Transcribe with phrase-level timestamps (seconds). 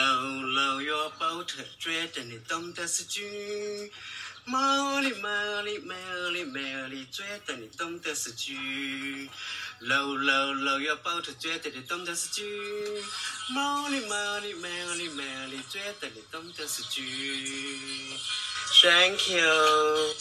[0.00, 1.46] 搂搂 your boat，
[1.78, 3.92] 觉得你懂得是句。
[4.46, 9.28] 茉莉茉莉茉莉茉莉，觉得你懂得是句。
[9.80, 12.42] 搂搂搂 your boat，觉得你懂得是句。
[13.54, 18.16] 茉莉茉莉茉莉茉莉，觉得你懂得是句。
[18.82, 20.14] Thank you。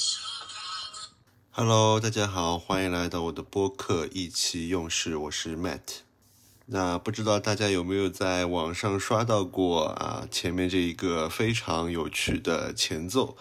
[1.51, 6.08] Hello，大家好，欢迎来到我的播客《意气用事》，我是 Matt。
[6.71, 10.27] 那不知道大家有没有在网上刷到过啊？
[10.29, 13.35] 前面这一个非常有趣的前奏。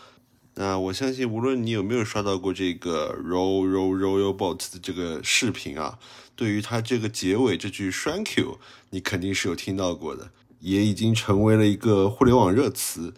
[0.55, 5.99] 那我相信，无论你有没有刷到过这个 “roll roll roll your boat” 的这个视频啊，
[6.35, 8.59] 对于它这个结尾这句 “thank you”，
[8.91, 13.13] 你肯定是有听到过的，也已经成为了一个互联网热词。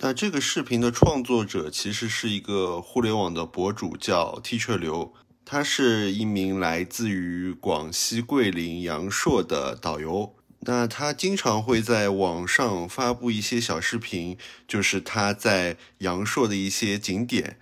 [0.00, 5.14] 那这个视频的创作者其实是一个互联网的博主，叫 Teacher 刘。
[5.44, 10.34] 他是一名来自于广西桂林阳朔的导游。
[10.60, 14.36] 那他经常会在网上发布一些小视频，
[14.68, 17.58] 就是他在阳朔的一些景点，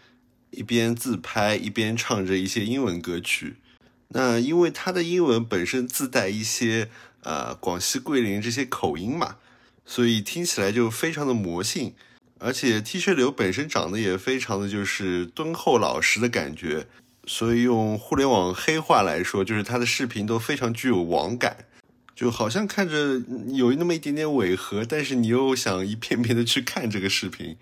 [0.51, 3.57] 一边自拍一边唱着一些英文歌曲。
[4.09, 6.91] 那因为他的英文本身自带一些
[7.23, 9.37] 呃广西桂林这些口音嘛，
[9.87, 11.95] 所以听起来就非常的魔性。
[12.41, 16.87] 而且 T 恤流本身长得也非常的就是敦厚老实的感觉，
[17.29, 21.67] 所以用互联网黑话来说，就是他的视频都非常具有网感，
[22.17, 27.57] 就好像看着有那么一点点违和，但是你又想一遍遍的去看这个视频。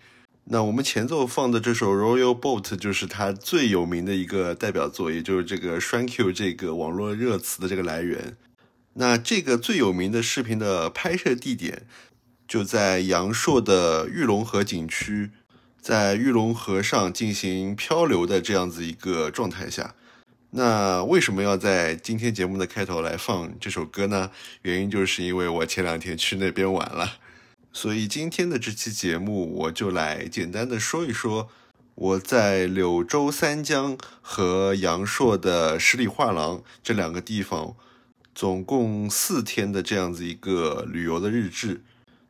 [0.44, 8.36] 那我们前奏放的这首《Royal Boat》就是他最有名的一个代表作，也就是这个 Shanku 这个网络热词的这个来源。
[8.94, 11.82] 那这个最有名的视频的拍摄地点。
[12.48, 15.30] 就在阳朔的玉龙河景区，
[15.86, 19.94] 在玉龙河上进行漂流的这样子一个状态下，
[20.50, 24.32] 那为什么要在今天节目的开头来放这首歌呢？
[24.62, 27.18] 原因就是因为我前两天去那边玩了，
[27.72, 31.48] 所以今天的这期节目我就来简单的说一说
[31.94, 37.76] 我在柳州三江和阳朔的十里画廊这两个地方，
[38.34, 41.82] 总共四天的这样子一个旅游的日志。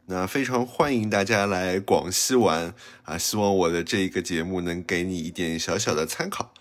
[0.09, 2.73] 那非常欢迎大家来广西玩
[3.03, 3.19] 啊！
[3.19, 6.55] 希望我的这一个节目能给你一点小小的参考。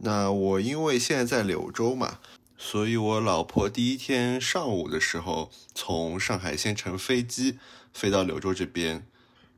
[0.00, 2.18] 那我因为现在在柳州嘛。
[2.70, 7.58] 所以，我老婆第一天上午的时候从上海先乘飞机
[7.94, 9.06] 飞到柳州这边，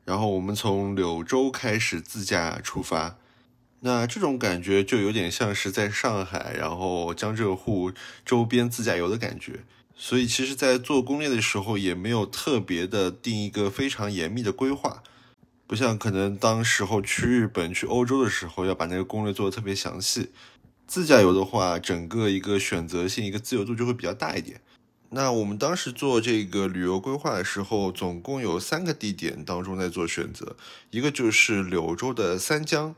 [0.04, 3.16] 然后我们从柳州开始自驾出发。
[3.80, 7.90] 那这种感觉就有点像是在上海，然后江浙沪
[8.24, 9.64] 周边自驾游的感觉。
[9.96, 15.02] 所以，其实，在做攻略的时候也没有特别的定一个非常严密的规划，
[15.66, 20.30] 不像可能当时候去日本、去欧洲的时候要把那个攻略做的特别详细。
[20.90, 24.60] 自驾游的话，整个一个选择性、一个自由度就会比较大一点。
[25.10, 30.56] 那我们当时做这个旅游规划的时候，总共有三个地点当中在做选择，
[30.90, 32.96] 一个就是柳州的三江，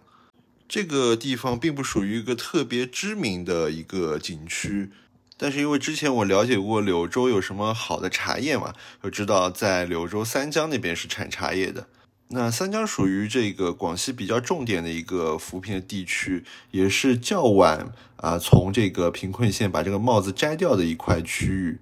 [0.66, 4.90] 这个地方并不属于一个特别知名的一个景区，
[5.36, 11.86] 但是因为之前我了解过柳州有什么好的茶叶嘛，就知道在柳州三江那边是产茶叶的。
[12.34, 21.78] 那三江属于这个广西比较重点的一个扶贫的地区，也是较晚啊从这个贫困县把这个帽子摘掉的一块区域。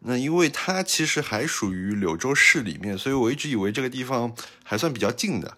[0.00, 4.34] 那因为它其实还属于柳州市里面，所以我一直以为这个地方
[4.64, 5.56] 还算比较近的，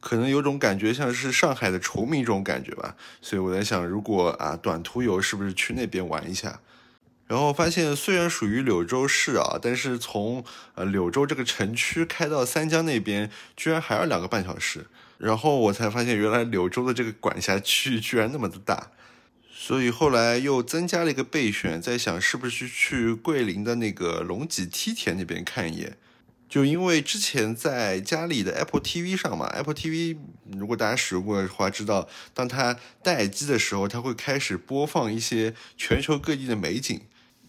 [0.00, 2.94] 可能有种感觉像是上海的崇明这种感觉吧。
[3.22, 6.60] 所以我在想，如果啊短途游是不是去那边玩一下？
[7.28, 10.42] 然后发现虽然属于柳州市啊，但是从
[10.74, 14.86] 呃柳州这个城区开到三江那边，居然还要两个半小时。
[15.18, 18.90] 然后我才发现，原来柳州的这个管辖区居然那么的大。
[19.52, 25.98] 所以后来又增加了一个备选，在想是不是去桂林的那个龙脊梯田那边看一眼。
[26.48, 30.16] 就因为之前在家里的 Apple TV 上嘛，Apple TV
[30.56, 37.02] 如果大家使用过的话，知道当它待机的时候，它会开始播放一些全球各地的美景。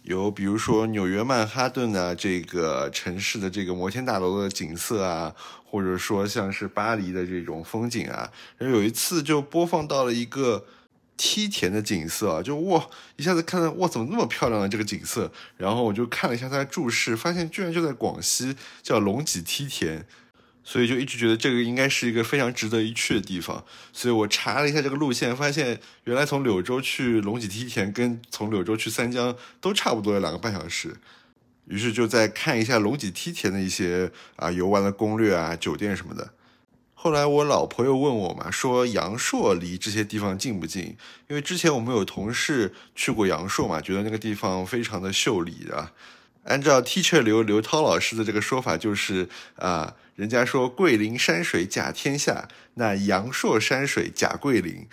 [0.03, 5.35] 有比如说纽约曼哈顿啊，这个城市的这个摩天大楼的景色啊，
[5.65, 8.31] 或者说像是巴黎的这种风景啊。
[8.57, 10.65] 然后有一次就播放到了一个
[11.17, 12.87] 梯田的景色啊，就哇，
[13.17, 15.31] 一下子看到哇，怎么那么漂亮的这个景色？
[15.57, 20.05] 然后我就看了一下它的注释，发现居然就在广西，叫龙脊梯田。
[20.71, 30.95] 所以就一直觉得这个应该是一个非常值得一去的地方，所以我查了一下这个路线，发现原来从柳州去龙脊梯田跟从柳州去三江都差不多有两个半小时。
[31.65, 36.33] 于是就在看一下龙脊梯田的一些啊游玩的攻略啊、酒店什么的。
[36.93, 40.95] 后来我老婆又问我嘛，说阳朔离这些地方近不近？
[41.27, 45.91] 因为之前我们有同事去过阳朔嘛，觉得那个地方非常的秀丽啊。
[46.43, 54.87] 按照 Teacher 刘刘涛老师的这个说法，就是啊，人家说桂林山水甲天下，那阳朔山水甲桂林，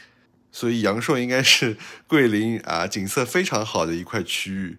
[0.53, 1.77] 所以阳朔应该是
[2.07, 4.79] 桂林啊景色非常好的一块区域。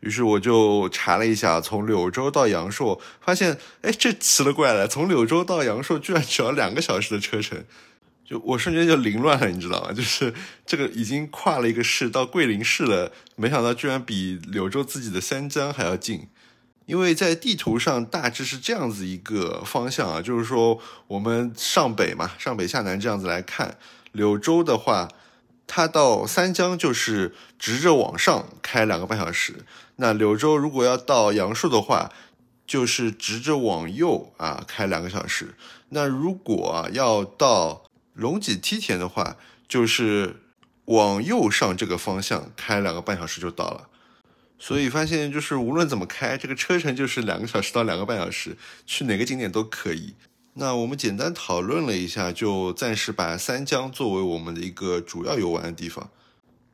[0.00, 7.64] 于是我就查了一下，从柳州到阳朔，发现，哎，这奇了怪了，从柳州到阳朔居然只要两个小时的车程，
[8.28, 9.92] 就我瞬间就凌乱了，你知道吗？
[9.92, 10.34] 就是
[10.66, 16.28] 这个已经跨了一个市到桂林市了，没想到居然比柳州自己的三江还要近，
[16.84, 23.78] 因为在地图上大致是这样子一个方向啊，就是说我们上北嘛，上北下南这样子来看，
[24.12, 25.08] 柳州的话。
[25.70, 29.66] 它到三江就是直着往上开两个半小时，
[29.96, 32.10] 那柳州如果要到阳朔的话，
[32.66, 35.54] 就是直着往右啊开两个小时。
[35.90, 37.84] 那如果要到
[38.18, 39.36] 龙脊梯田的话，
[39.68, 40.42] 就是
[40.86, 43.88] 往右上这个方向开两个半小时就到了。
[44.58, 50.14] 所以发现就是无论怎么开，这个车程就是两个小时到两个半小时，去哪个景点都可以。
[50.54, 56.10] 那我们简单讨论了一下，就暂时把三江作为我们的一个主要游玩的地方。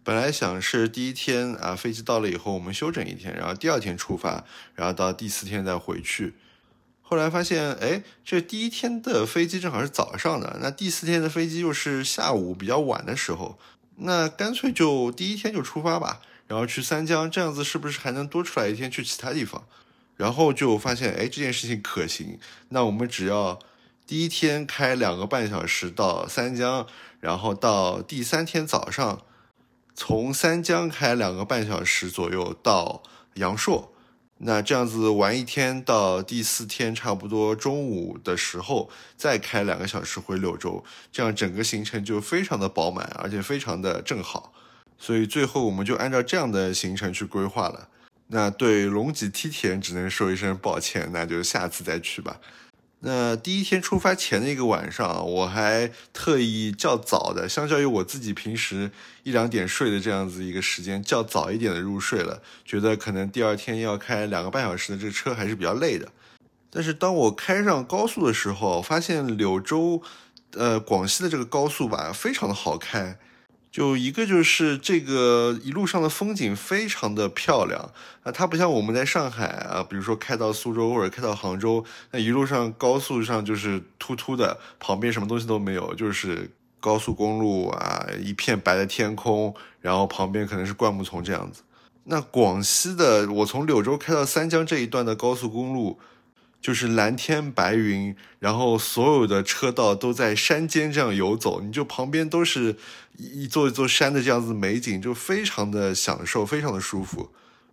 [0.02, 4.44] 本来想是第一天啊，飞机到了以后我们休整一天，然后第二天出发，
[4.74, 6.32] 然后到第四天再回去。
[7.04, 13.56] 后来发现，哎，这第一天的飞机正好是早上的，那第四天的飞机又是下午比较晚的时候，
[13.98, 19.62] 那干脆就第一天就出发吧，然后去三江，这样子是不是还能多出来一天去其他地方？
[20.16, 22.40] 然后就发现，哎，这件事情可行。
[22.70, 23.60] 那我们只要。
[24.06, 26.86] 第一天开两个半小时到三江，
[27.20, 29.22] 然后到第三天早上，
[29.94, 33.02] 从三江开两个半小时左右到
[33.36, 33.93] 阳朔。
[34.46, 44.52] 那这样子玩一天，到第四天差不多中午的时候再开两个小时回柳州，这样整个行程就非常的饱满，而且非常的正好。
[44.98, 47.88] 所以最后我们就按照这样的行程去规划了。
[48.26, 52.38] 那对龙脊梯田只能说一声抱歉，那就下次再去吧。
[53.06, 58.90] 那第一天出发前的一个晚上，我还特意较早的，相较于我自己平时
[59.24, 62.40] 一两点睡的这样子一个时间，较早一点的入睡了。
[62.64, 66.08] 觉得可能第二天要开两个半小时的这个车还是比较累的。
[66.70, 70.02] 但是当我开上高速的时候，发现柳州，
[70.54, 73.18] 呃，广西的这个高速吧，非常的好开。
[73.74, 77.90] 就一个就是这个一路上的风景非常的漂亮
[78.22, 86.48] 啊，它不像我们在上海啊，比如说开到苏州或者开到杭州，那一路上高速上就是秃秃的，旁边什么东西都没有，就是
[86.78, 91.62] 高速公路啊，一片白的天空，然后旁边可能是灌木丛这样子。
[92.04, 95.98] 那广西的，我从柳州开到三江这一段的高速公路。
[96.64, 102.74] 就是蓝天白云，然后所有的车道都在山间这样游走，你就旁边都是
[103.18, 107.30] 一座一座山的这样子美景，就非常的享受，非常的舒服。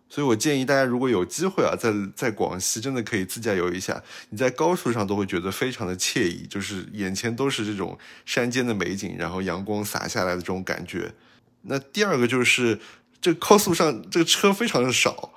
[0.10, 11.14] 所以我建议大家如果有机会啊，在在广西真的可以自驾游一下，你在高速上都会觉得非常的惬意，就是眼前都是这种山间的美景，然后阳光洒下来的这种感觉。
[11.62, 12.78] 那第二个就是
[13.22, 15.32] 这高速上这个车非常的少。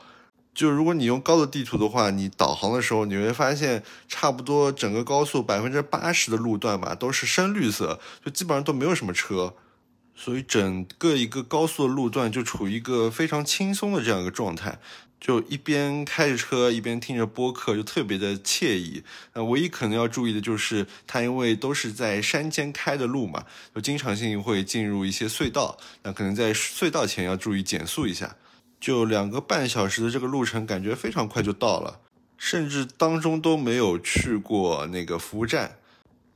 [0.54, 9.55] 就如果你用高德地图的话，你导航的时候你会发现，差不多整个高速百分之八十的路段吧都是深绿色，就基本上都没有什么车，
[10.14, 14.79] 所以整个一个高速的路段就处于一个非常轻松的这样一个状态，
[15.20, 19.02] 就一边开着车一边听着播客，就特别的惬意。
[19.32, 28.36] 那唯一可能要注意的就是它因为都是在山间开的路嘛，就经常性会进入一些隧道，那可能在隧道前要注意减速一下。
[28.84, 32.00] 就两个半小时的这个路程，感觉非常快就到了，
[32.36, 35.79] 甚至当中都没有去过那个服务站。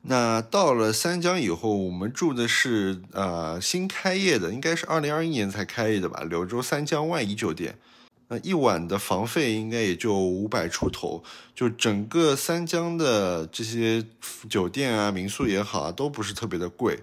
[0.01, 7.77] 那到了三江以后，我们住的是呃新开业的，应该是二零二一年才开业的吧，柳州三江万怡酒店。
[8.29, 11.23] 那一晚的房费应该也就五百出头，
[11.55, 14.03] 就整个三江的这些
[14.49, 16.99] 酒店啊、民宿也好啊，都不是特别的贵。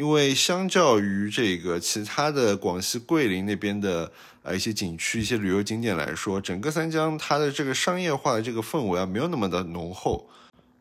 [0.00, 4.10] 因为相较于这个其他的广西桂林那边的
[4.42, 10.26] 呃一些景区、一些旅游景点来说，整个三江它的这个商业化的这个氛围啊，没有那么的浓厚。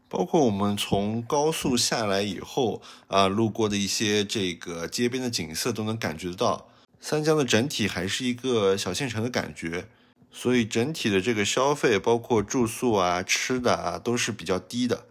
[0.08, 6.70] 包括我们从高速下来以后啊，路过的一些这个街边的景色，都能感觉到
[7.02, 9.90] 三江的整体还是一个小县城的感觉。
[10.32, 15.04] 所以整体的这个消费，包括住宿啊、吃的啊，都是比较低的。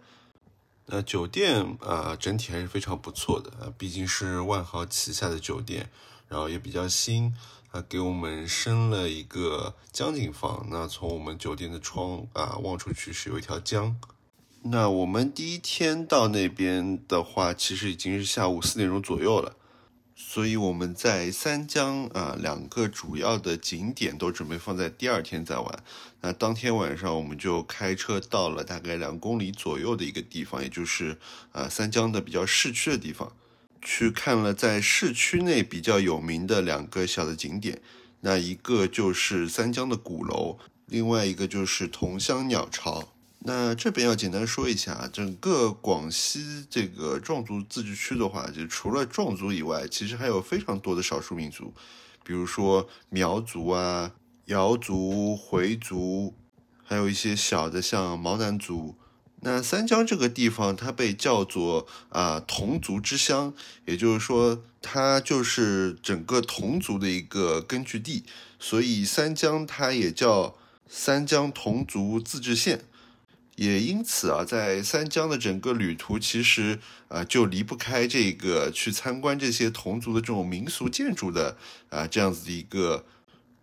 [0.90, 5.90] 那酒店啊，整体还是非常不错的啊，毕竟是万豪旗下的酒店，
[6.28, 7.34] 然后也比较新
[7.72, 10.66] 啊，给我们升了一个江景房。
[10.70, 14.00] 那从我们酒店的窗啊望出去是有一条江。
[14.62, 19.56] 那我们第一天到那边的话，其实已经是下午四点钟左右了。
[20.20, 25.84] 所以我们在三江啊两个主要的景点都准备放在第二天再玩。
[26.20, 31.16] 那当天晚上我们就开车到了大概两公里左右的一个地方，也就是
[31.52, 33.32] 啊三江的比较市区的地方，
[33.80, 37.80] 去看了在市区内比较有名的两个小的景点。
[38.20, 43.12] 那一个就是三江的鼓楼，另外一个就是桐乡鸟巢。
[43.48, 51.72] 那这边要简单说一下，整个广西这个壮族自治区的话，就除了壮族以外，其实还有非常多的少数民族，
[52.22, 54.12] 比如说苗族啊、
[54.44, 56.34] 瑶族、回族，
[56.84, 58.96] 还有一些小的像毛南族。
[59.40, 63.54] 那三江这个地方，它被叫做啊侗族之乡，
[63.86, 68.24] 也就是说，它就是整个侗族的一个根据地，
[68.60, 70.54] 所以三江它也叫
[70.86, 72.84] 三江侗族自治县。
[73.58, 81.56] 也因此啊，在三江的整个旅途，其实啊就离不开这个去参观这些侗族的这种民俗建筑的
[81.88, 83.04] 啊这样子的一个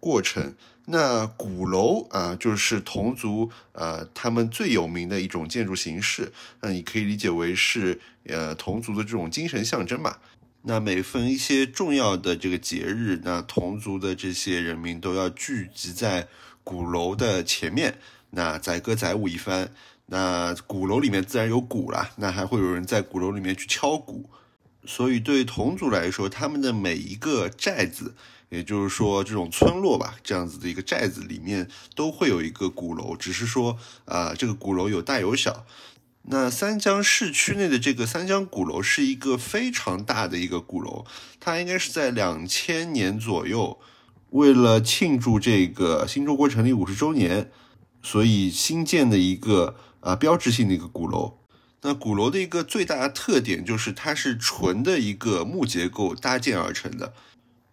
[0.01, 0.53] 过程。
[0.87, 6.33] 那鼓楼啊，就是侗族呃他们最有名的一种建筑形式。
[6.59, 10.17] 那你可以理解为是呃侗族的这种精神象征嘛。
[10.63, 16.27] 那每逢一些重要的这个节日，那侗族的这些人民都要聚集在
[16.65, 17.97] 鼓楼的前面。
[18.35, 19.71] 那载歌载舞一番，
[20.07, 24.29] 那鼓楼里面自然有鼓了，那还会有人在鼓楼里面去敲鼓，
[24.85, 28.13] 所以对侗族来说，他们的每一个寨子，
[28.49, 35.65] 也就是说这种村落吧，这样子的一个寨子里面都会有一个鼓楼，只是说啊，这个鼓楼有大有小。
[36.23, 41.05] 那三江市区内的这个三江鼓楼是一个非常大的一个鼓楼，
[41.39, 43.79] 它应该是在两千年左右，
[44.31, 47.49] 为了庆祝这个新中国成立五十周年。
[48.05, 51.39] 所以新建的一个啊标志性的一个鼓楼，
[51.81, 57.13] 那鼓楼的一个最大的特点就是它是纯的一个木结构搭建而成的。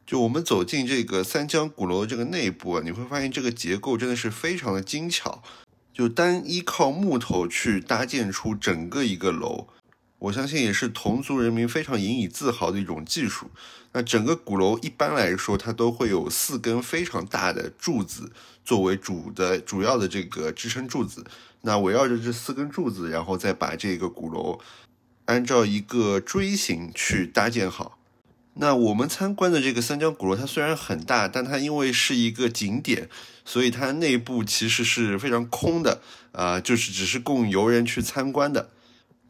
[0.07, 5.43] 就我们走进这个三江鼓楼的这个内部啊，你会发现这个结构真的是非常的精巧，
[5.93, 9.69] 就单依靠木头去搭建出整个一个楼。
[10.19, 13.51] 我相信也是侗族人民非常引以自豪的一种技术。
[13.93, 18.33] 那整个鼓楼一般来说，它都会有四根非常大的柱子
[18.65, 21.25] 作为主的主要的这个支撑柱子。
[21.63, 24.59] 那围绕着这四根柱子，然后再把这个鼓楼
[25.27, 27.99] 按照一个锥形去搭建好。
[28.55, 33.09] 那我们参观的这个三江鼓楼，它虽然很大，但它因为是一个景点，
[33.45, 36.03] 所以它内部其实是非常空的
[36.33, 38.69] 啊，就是只是供游人去参观的。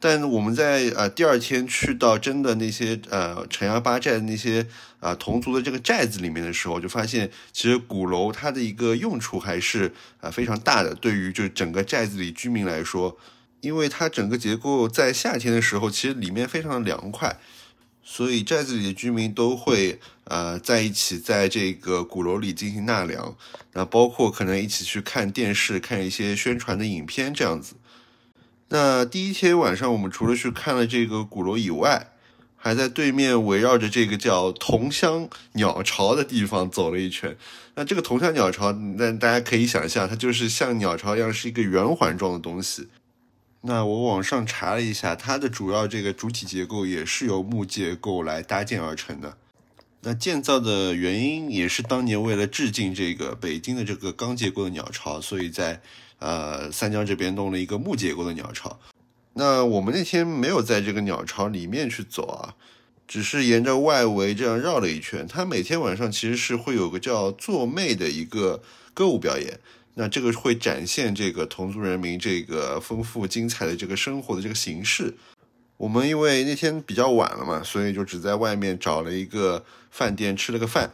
[0.05, 4.67] 但我们在呃第二天去到真的那些呃城阳八寨的那些
[4.99, 10.93] 啊侗族的这个寨子里面的时候，就发现其实鼓楼它的一个用处还是啊非常大的。
[10.93, 13.17] 对于就整个寨子里居民来说，
[13.61, 17.39] 因为它整个结构在夏天的时候其实里面非常的凉快，
[18.03, 23.37] 所以寨子里的居民都会呃在一起在这个鼓楼里进行纳凉，
[23.71, 27.75] 那包括可能一起去看电视、看一些宣传的影片这样子。
[28.73, 32.07] 那第一天晚上，我们除了去看了这个鼓楼以外，
[32.57, 37.37] 还在对面围绕着这个叫桐乡鸟巢的地方走了一圈。
[37.75, 42.87] 那这个桐乡鸟巢，那大家可以想象，它就是像鸟巢一样，是一个圆环状的东西。
[43.61, 49.37] 那我网上查了一下，它的主要这个主体结构也是由木结构来搭建而成的。
[50.01, 55.79] 那建造的原因也是当年为了致敬这个北京的这个钢结构的鸟巢，所以在。
[56.23, 58.79] 呃，三江这边弄了一个木结构的鸟巢。
[59.33, 62.55] 那我们那天没有在这个鸟巢里面去走啊，
[63.05, 65.27] 只是沿着外围这样绕了一圈。
[65.27, 68.63] 它每天晚上其实是会有个叫做妹的一个
[68.93, 69.59] 歌舞表演。
[69.95, 75.13] 那这个会展现这个侗族人民这个丰富精彩的这个生活的这个形式。
[75.75, 80.93] 我们因为那天比较晚了嘛，所以就只在外面找了一个饭店吃了个饭。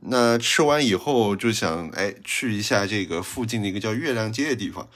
[0.00, 4.88] 那吃完以后就想，哎，去一下这个附近的一个叫月亮街的地方。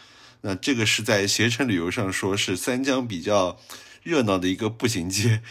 [0.43, 3.59] 那这个是在携程旅游上说是三江比较
[4.03, 5.43] 热闹的一个步行街。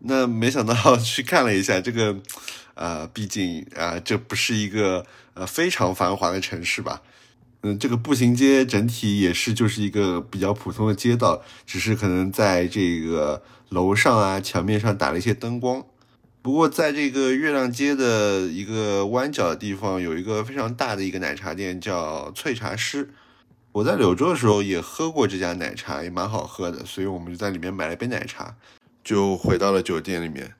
[0.00, 2.20] 那没想到 去看了一下，这个，
[2.74, 5.04] 呃，毕竟啊，这不是一个
[5.34, 7.02] 呃非常繁华的城市吧？
[7.62, 15.84] 嗯，这个步行街整体也是就是一个比较普通的街道，只是可能在这个楼上啊、墙面上打了一些灯光。
[16.40, 23.10] 不过，在这个月亮街的一个弯角的地方，有一个非常大的一个奶茶店，叫翠茶师。
[23.72, 28.56] 我在柳州的时候也喝过这家奶茶，也蛮好喝的，所以我们就在里面买了一杯奶茶，
[29.04, 30.54] 就回到了酒店里面。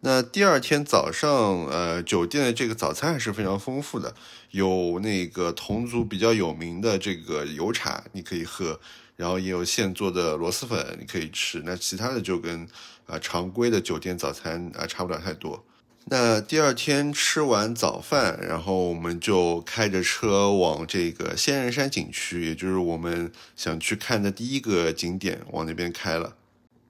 [0.00, 1.30] 那第二天早上，
[1.66, 4.14] 呃，酒店的这个早餐还是非常丰富的，
[4.50, 8.80] 有那个侗族比较有名的这个油茶，你可以喝，
[9.16, 11.62] 然后也有现做的螺蛳粉，你可以吃。
[11.64, 12.66] 那其他的就跟
[13.06, 15.64] 啊常规的酒店早餐啊差不了太多。
[16.10, 26.36] 那第二天吃完早饭，然后我们就开着车往这个仙人山景区，也就是我们想去看的第一个景点，往那边开了，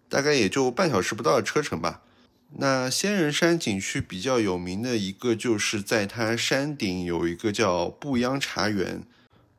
[0.08, 2.02] 大概也就半小时不到的车程吧。
[2.56, 9.02] 那仙人山景区比较有名的一个，就是在它山顶有一个叫步央茶园。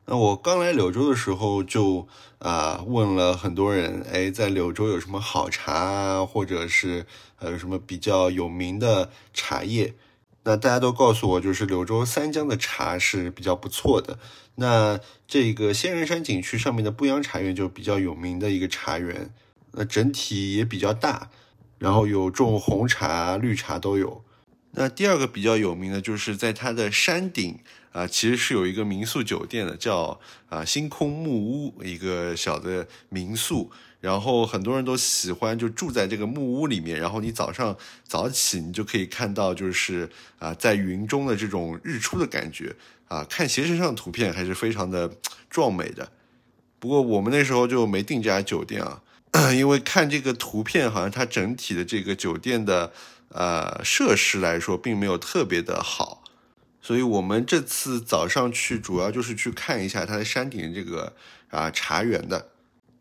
[0.06, 2.08] 那我刚来柳州的时候，就
[2.40, 7.06] 啊问了很多人，哎，在柳州有什么好茶啊，或者是
[7.38, 9.94] 呃有什么比较有名的茶叶？
[10.42, 14.18] 那大家都告诉我，就是柳州三江的茶是比较不错的。
[14.56, 19.32] 那这个仙人山景区上面的步央茶园就比较有名的一个茶园，
[19.72, 21.30] 那整体也比较大。
[21.80, 24.22] 然后有种红茶、绿茶都有。
[24.72, 27.58] 那第二个比较有名的就是在它的山顶
[27.90, 33.72] 啊，其实是有一个民宿酒店的，叫啊星空木屋，一个小的民宿。
[34.00, 37.00] 然后很多人都喜欢就住在这个木屋里面。
[37.00, 40.08] 然后你早上早起，你就可以看到就是
[40.38, 42.76] 啊在云中的这种日出的感觉
[43.08, 45.10] 啊，看携程上的图片还是非常的
[45.48, 46.12] 壮美的。
[46.78, 49.02] 不过我们那时候就没订这家酒店啊。
[49.54, 52.92] 因为看这个图片，好像它整体的这个酒店的
[53.28, 56.22] 呃设施来说，并没有特别的好，
[56.80, 61.14] 所以我们这次早上去主要就是去看一下它的山顶这个
[61.48, 62.48] 啊茶园的。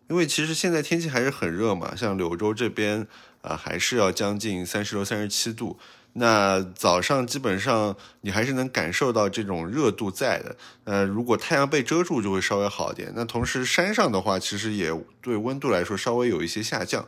[0.08, 3.08] 因为其实现在天气还是很热嘛，像柳州这边
[3.42, 5.80] 啊，还是要将近三十六、三十七度。
[6.20, 13.14] 那早上基本上你还是能感受到这种热度在的，呃，如果太阳被遮住就会稍微好一点。
[13.16, 17.08] 那同时山上的话，其实也对温度来说稍微有一些下降。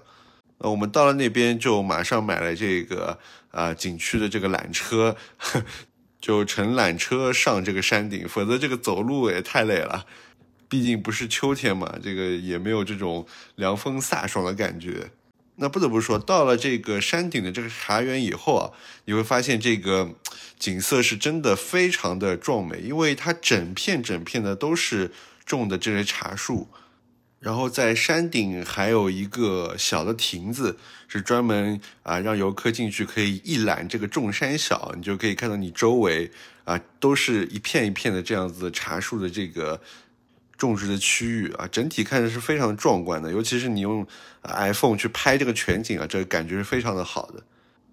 [0.60, 3.20] 呃，我们到了那边就马上买了这个
[3.52, 5.18] 啊景区的这个缆车，
[6.22, 10.06] 就乘缆车上这个山顶，否则这个走路也太累了。
[10.70, 15.12] 毕竟不是秋天嘛，这个也没有这种凉风飒爽的感觉。
[15.58, 18.72] 那不得不说，到了这个山顶的这个茶园以后啊，
[19.06, 20.16] 你会发现这个
[20.58, 25.12] 景色是真的非常的壮美，因为它整片整片的都是
[25.46, 26.68] 种的这些茶树，
[27.40, 36.32] 然后在山顶还有一个小的亭子，是专门啊让游客进去可以一览这个众山小，你就可以看到你周围
[36.64, 39.80] 啊都是一片一片的这样子茶树的这个。
[40.62, 44.06] 种植的区域啊，整体看着是非常壮观的，尤其是你用
[44.44, 47.44] iPhone 去拍这个全景啊，这个感觉是非常的好的。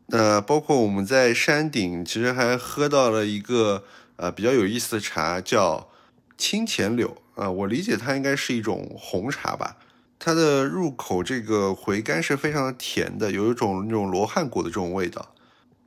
[0.06, 3.84] 那包括我们在山顶，其实还喝到了一个
[4.16, 5.88] 呃比较有意思的茶，叫
[6.36, 9.76] 清浅柳啊，我理解它应该是一种红茶吧。
[10.18, 15.34] 它的入口这个回甘是非常的甜的，有一种那种罗汉果的这种味道。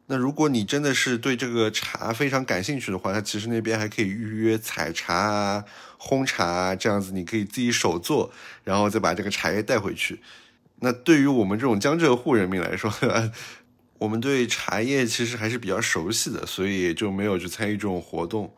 [0.08, 5.64] 那如果你真的是对这个茶非常感兴趣的话，它其实那边还可以预约采茶啊、
[6.02, 8.34] 烘茶，这样子你可以自己手做，
[8.64, 10.20] 然后再把这个茶叶带回去。
[10.80, 12.92] 那对于我们这种江浙沪人民来说，
[14.00, 18.52] 我们对茶叶其实还是比较熟悉的，所以就没有去参与这种活动。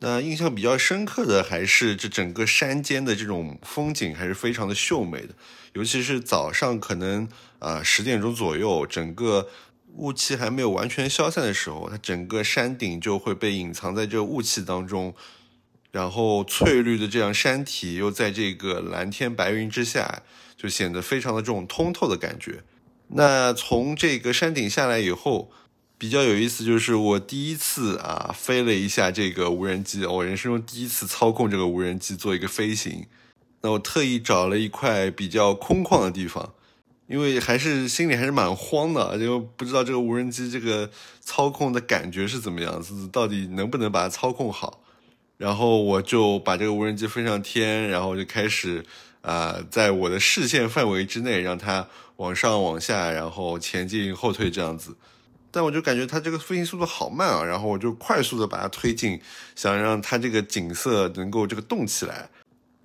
[0.00, 5.34] 那印象比较深刻的还是这整个山间的这种风景还是非常的秀美的，
[5.74, 7.28] 尤其是早上可能
[7.58, 9.48] 啊十点钟左右，整个。
[9.98, 15.14] 雾气还没有完全消散的时候，它整个山顶就会被隐藏在这雾气当中，
[15.90, 20.22] 然后翠绿的这样山体又在这个蓝天白云之下，
[20.56, 22.62] 就显得非常的这种通透的感觉。
[23.08, 25.50] 那从这个山顶下来以后，
[25.96, 33.06] 比较有意思就是我第一次啊飞了一下这个无人机，我人生中第一次操控这个无人机做一个飞行。
[33.62, 36.52] 那我特意找了一块比较空旷的地方。
[37.08, 44.82] 因为还是心里还是蛮慌的，就不知道这个无人机这个操控的感觉是怎么样子，到底能不能把它操控好。
[45.38, 48.84] 然后我就把这个无人机飞上天，然后就开始
[49.20, 54.96] 啊，在我的视线范围之内让它往上往下，然后前进后退这样子。
[55.50, 59.20] 但我就感觉它这个飞行速度好慢啊，然后我就快速的把它推进，
[59.54, 62.28] 想让它这个景色能够这个动起来。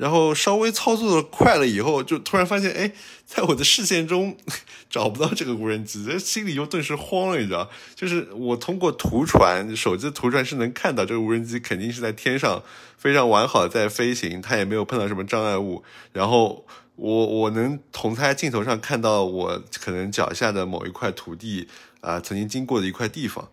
[0.02, 2.92] 然后稍微操作的快了以后，就突然发现，哎，
[3.24, 4.36] 在我的视线中
[4.90, 7.70] 找不到这个无人机，心里又顿时慌了，你知道？
[7.94, 12.64] 就是我通过图传，手机的图传是能看到这个无人机肯定是在天上
[12.98, 15.84] 非常完好在飞行，它也没有碰到什么障碍物。
[16.12, 21.68] 然后我我能从它镜头上看到我可能脚下的某一块土地
[22.00, 23.50] 啊，曾经经过的一块地方，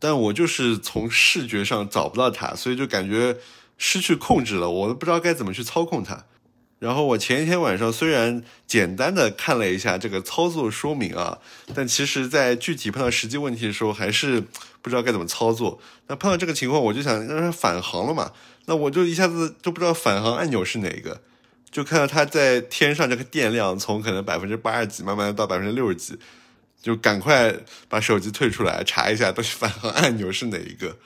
[0.00, 3.36] 但我就是从视觉上找不到它，所以就感觉。
[3.84, 6.24] 失去控制了，我都不知道该怎么去操控它。
[6.78, 11.38] 然后我前一天晚上虽然简单的看了一下这个操作说明啊，
[11.74, 14.40] 但其实在具体碰到实际问题的时候，还是
[14.80, 15.80] 不知道该怎么操作。
[16.06, 18.30] 那碰到这个情况，我就想让它返航了嘛，
[18.66, 21.20] 那我就一下子都不知道返航按钮是哪个，
[21.72, 26.16] 就看到它在天上这个电量从可能百分之八十几慢慢到百分之六十几，
[26.80, 27.52] 就赶快
[27.88, 30.96] 把手机退出来查一下，到底返航按钮是哪一个。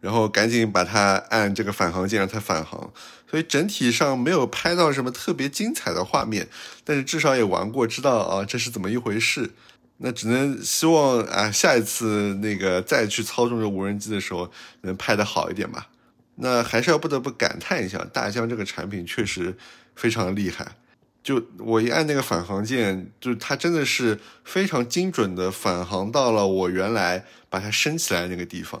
[0.00, 2.92] 然后赶紧把它按这个返航键让它返航，
[3.30, 6.48] 所以整体上没有拍到什么特别精彩的画面，
[6.84, 9.50] 但是至少也玩过，知道啊这是怎么一回事。
[10.00, 14.48] 那只能希望啊下一次那个再去操纵这无人机的时候
[14.82, 15.88] 能拍的好一点吧。
[16.36, 19.56] 那还是要不得不感叹一下，大疆这个产品确实
[19.96, 20.76] 非常厉害。
[21.20, 28.80] 就我一按那个返航键，就它真的是非常精准的返航到了我原来把它升起来那个地方。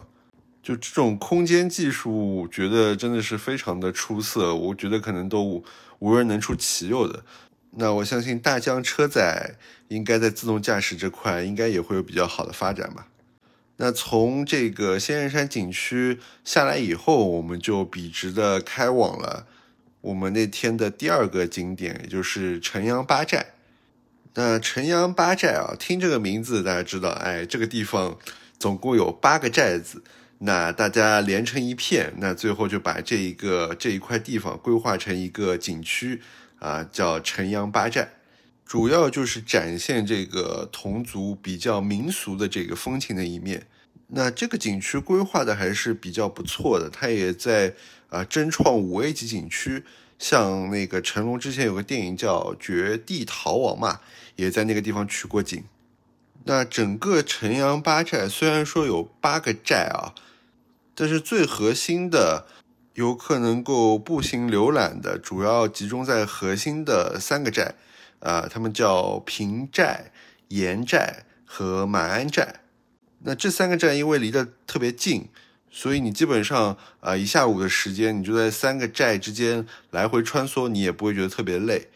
[0.68, 5.64] 就这种空间技术，我觉得真的是非常的出色，我觉得可能都
[5.98, 7.24] 无人能出其右的。
[7.70, 9.54] 那我相信大疆车载
[9.88, 13.06] 应该在自动驾驶这块应该也会有比较好的发展吧。
[13.78, 19.46] 那从这个仙人山景区下来以后，我们就笔直的开往了
[20.02, 23.54] 我们那天的第二个景点，也就是城阳八寨。
[24.34, 28.18] 那城阳八寨啊，听这个名字大家知道，哎，这个地方
[28.58, 30.02] 总共有八个寨子。
[30.40, 36.20] 那大家连成一片，那最后就把这一个这一块地方规划成一个景区
[36.60, 38.08] 啊，叫城阳八寨，
[38.64, 43.66] 主要就是展现这个侗族比较民俗的这个风情的一面。
[44.10, 47.74] 那这个景区规划的还是比较不错的，它也在
[48.08, 49.82] 啊争创五 A 级景区，
[50.20, 53.98] 像那个成龙之前有个电影叫《绝地逃亡》嘛，
[54.36, 55.64] 也在那个地方取过景。
[56.44, 60.14] 那整个城阳八寨虽然说有八个寨啊。
[61.00, 62.48] 但是最核心的
[62.94, 67.76] 游客能够步行浏览的，主要集中在核心的三个寨，
[68.18, 70.10] 啊，他们叫平寨、
[70.48, 72.62] 盐寨和马鞍寨。
[73.20, 75.28] 那这三个寨因为离得特别近，
[75.70, 81.86] 所以你基本上啊一下午的时间，你就在三个寨之间来回穿梭，你也不会觉得特别累。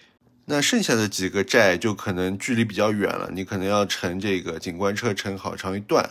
[0.44, 6.08] 那剩下的几个寨就可能距离比较远了，你可能要乘这个景观车乘好长一段。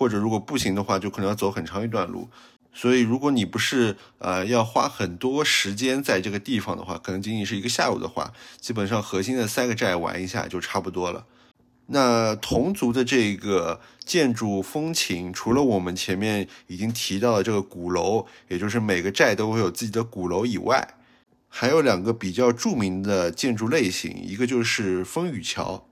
[0.00, 2.26] 或者如果步行的话，就可能要走很长一段路。
[2.72, 11.26] 所以如果你不是呃要花很多时间在这个地方的话，可能仅仅是一个下午的话，基本上核心的三个寨玩一下就差不多了。
[11.88, 20.94] 那侗族的这个建筑风情，除了我们前面已经提到的这个鼓楼，也就是每个寨都会有自己的鼓楼以外，
[21.46, 25.84] 还有两个比较著名的建筑类型，一个就是风雨桥。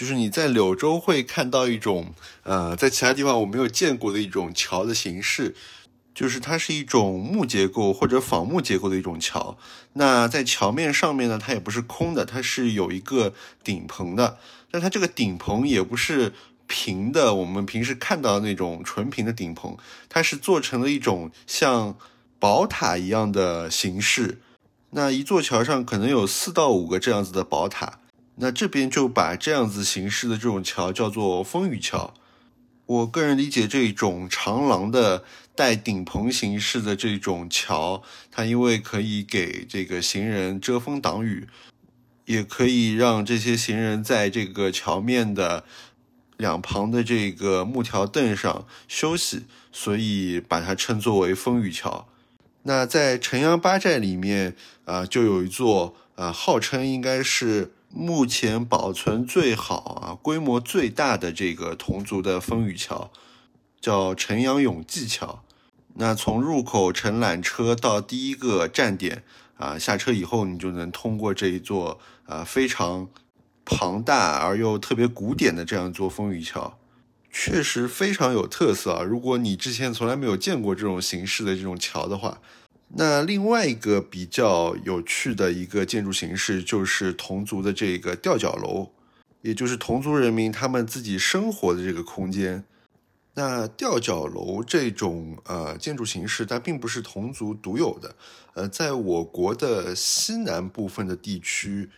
[0.00, 5.54] 就是你在柳州会看到一种，呃，在其他地方我没有见过的一种桥的形式，
[6.14, 9.58] 就是它是一种木结构或者仿木结构的一种桥。
[9.92, 14.38] 那在桥面上面呢，它也不是空的，它是有一个顶棚的。
[14.70, 16.32] 但它这个顶棚也不是
[16.66, 19.76] 平的，我们平时看到那种纯平的顶棚，
[20.08, 21.94] 它是做成了一种像
[22.38, 24.40] 宝塔一样的形式。
[24.92, 27.99] 那一座桥上可能有四到五个这样子的宝塔。
[28.42, 32.14] 那这边就把这样子形式的这种桥叫做风雨桥。
[32.86, 35.24] 我个人理解，这种长廊的
[35.54, 41.48] 带顶棚形式的这种桥，它因为可以给这个行人遮风挡雨，
[42.24, 45.64] 也可以让这些行人在这个桥面的
[46.38, 52.08] 两旁的这个木条凳上休息，所以把它称作为风雨桥。
[52.62, 57.72] 那在城阳八寨里面啊，就有一座啊，号称应该是。
[57.92, 63.10] 目前保存最好啊、规模最大的这个侗族的风雨桥，
[63.80, 65.42] 叫城阳永济桥。
[65.94, 69.24] 那从入口乘缆车到第一个站点
[69.56, 73.08] 啊，下车以后你就能通过这一座啊非常
[73.64, 76.78] 庞大而又特别古典的这样一座风雨桥，
[77.32, 79.02] 确实非常有特色啊。
[79.02, 82.40] 如果你之前从来没有见过这种形式的这种桥的话，
[82.92, 88.90] 那另外一个比较有趣的一个建筑形式，就是侗族的这个吊脚楼，
[89.42, 92.64] 也就是侗族人民他们自己生活的这个空间。
[93.34, 98.16] 那吊脚楼这种呃建筑形式，它并不是侗族独有的，
[98.54, 101.88] 呃，在我国的西南部分的地区，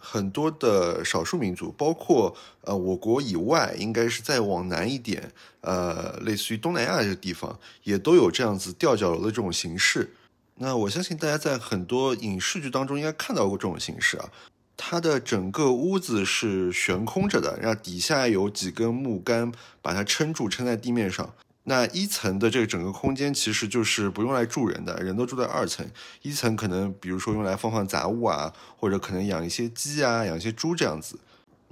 [0.00, 10.10] 很多的少数民族，包括呃我国以外，应该是再往南一点，呃，类似于东南亚这个地方，也都有这样子吊脚楼的这种形式。
[10.62, 14.28] 那我相信大家在很多影视剧当中应该看到过这种形式啊，
[14.76, 21.32] 它的整个屋子是悬空着的，然后底下有几根木杆把它撑住，撑在地面上。
[21.64, 25.86] 那一层的这个整个空间其实就是不用来住人的，人都住在二层。
[26.20, 31.18] 一层可能比如说用来放放杂物啊，或者可能养一些鸡啊、养一些猪这样子。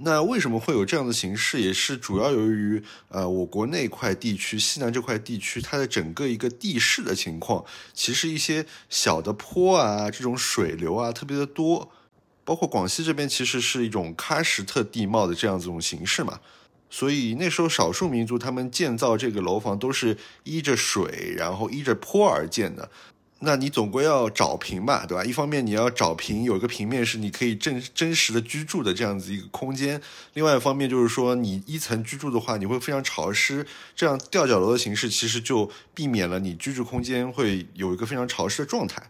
[0.01, 1.61] 那为什么会有这样的形式？
[1.61, 11.91] 也是主要由于呃，我国那块地区西南这块地区它的整个一个地势的情况，其实一些小的坡啊，这种水流啊特别的多。
[12.45, 16.39] 包括广西这边其实是一种喀什特地貌的这样子一种形式嘛。
[16.89, 22.89] 所以那时候少数民族他们建造这个楼房都是依着水，然后依着坡而建的。
[23.41, 25.25] 那你总归要找平吧，对吧？
[25.25, 29.97] 一方面你要找平，有一个平面是你可以真真实的居住的这样子一个空间；
[30.35, 39.01] 另外一方面就是说，你一层居住的话，你会非常潮湿，这样吊脚楼的形式其实就避免了你居住空间会有一个非常潮湿的状态，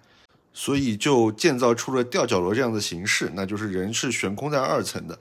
[0.52, 5.18] 所以就建造出了吊脚楼这样的形式，那就是人是悬空在二层的。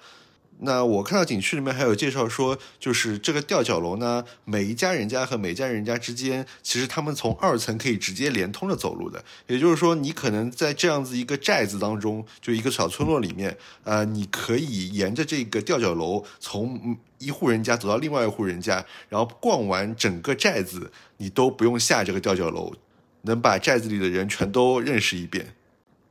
[0.59, 9.23] 那我看到景区里面还有介绍说，就是这个吊脚楼呢，每一家人家和每家人家之间，其实他们从二层可以直接连通着走路的。
[9.45, 22.73] 也就是说，你可能在这样子一个寨子当中，就一个小村落里面，呃，你可以沿着这个吊脚楼从一户人家走到另外一户人家，然后逛完整个寨子，你都不用下这个吊脚楼，
[23.21, 25.53] 能把寨子里的人全都认识一遍。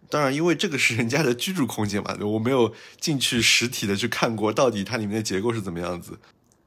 [0.08, 6.18] 当然，因为这个是人家的居住空间嘛， 我没有进去实体的去看过，到底它里面的结构是怎么样子。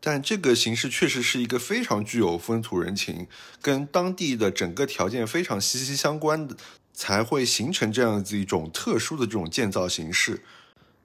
[0.02, 3.28] 但这个形式确实是一个非常具有风土人情，
[3.62, 6.56] 跟当地的整个条件非常息息相关的，
[6.94, 10.42] 才会形成这样子一种特殊的这种建造形式。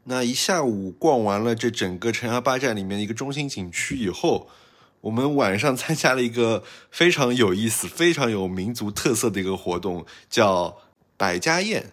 [0.05, 4.49] 那一下午逛完了这整个城阳八站里面一个中心景区以后，
[5.01, 10.79] 我们晚上参加了一个非常有意思、非常有民族特色的一个活动，叫
[11.16, 11.92] 百家宴。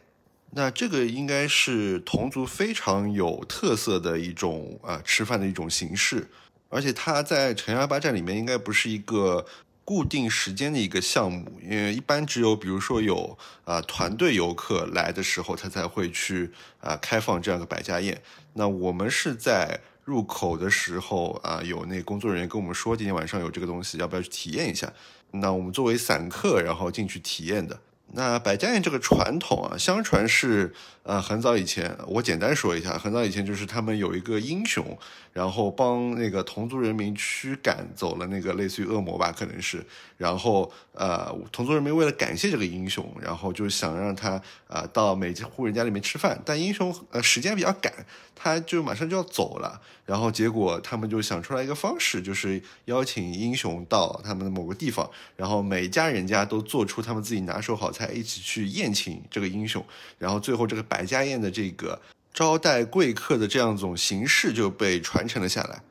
[0.53, 6.29] 那这个应该是侗族非常有特色的一种啊吃饭的一种形式，
[6.67, 9.45] 而且它在城阳八站里面应该不是一个
[9.85, 18.21] 固定时间的一个项目，因为一般只有比如说有啊团队游客来的时候，他才会去啊开放这样的百家宴。
[18.53, 24.91] 那我们是在入口的时候啊，有那工作人员跟我们说今天晚上有这个东西，要不要去体验一下？
[25.31, 27.79] 那我们作为散客，然后进去体验的。
[28.13, 34.97] 那百家宴这个传统啊，相传是呃很早以前，我简单说一下，很早以前就是他们有一个英雄，
[35.31, 39.85] 然后帮那个同族人民驱赶走了那个类似于恶魔吧，可能是，
[40.17, 47.93] 然后呃同族人民为了感谢这个英雄，然后就想让他呃到每户人家里面吃饭，但英雄呃时间比较赶，
[48.35, 58.11] 他就马上就要走了，然后结果他们就想出来一个方式，就是邀请英雄到他们的某个地方，然后每家人家都做出他们自己拿手好菜。
[58.11, 59.85] 一起去宴请这个英雄，
[60.17, 62.01] 然后最后这个百家宴的这个
[62.33, 65.81] 招待贵客的这样一种形式就被传承了下来。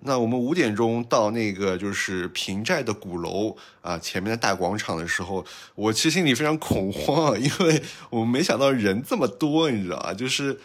[0.00, 10.60] 那我们五点钟到那个就是平寨的鼓楼啊前面的大广场的时候，我其实心里非常恐慌，因为我们没想到人这么多，你知道啊，就是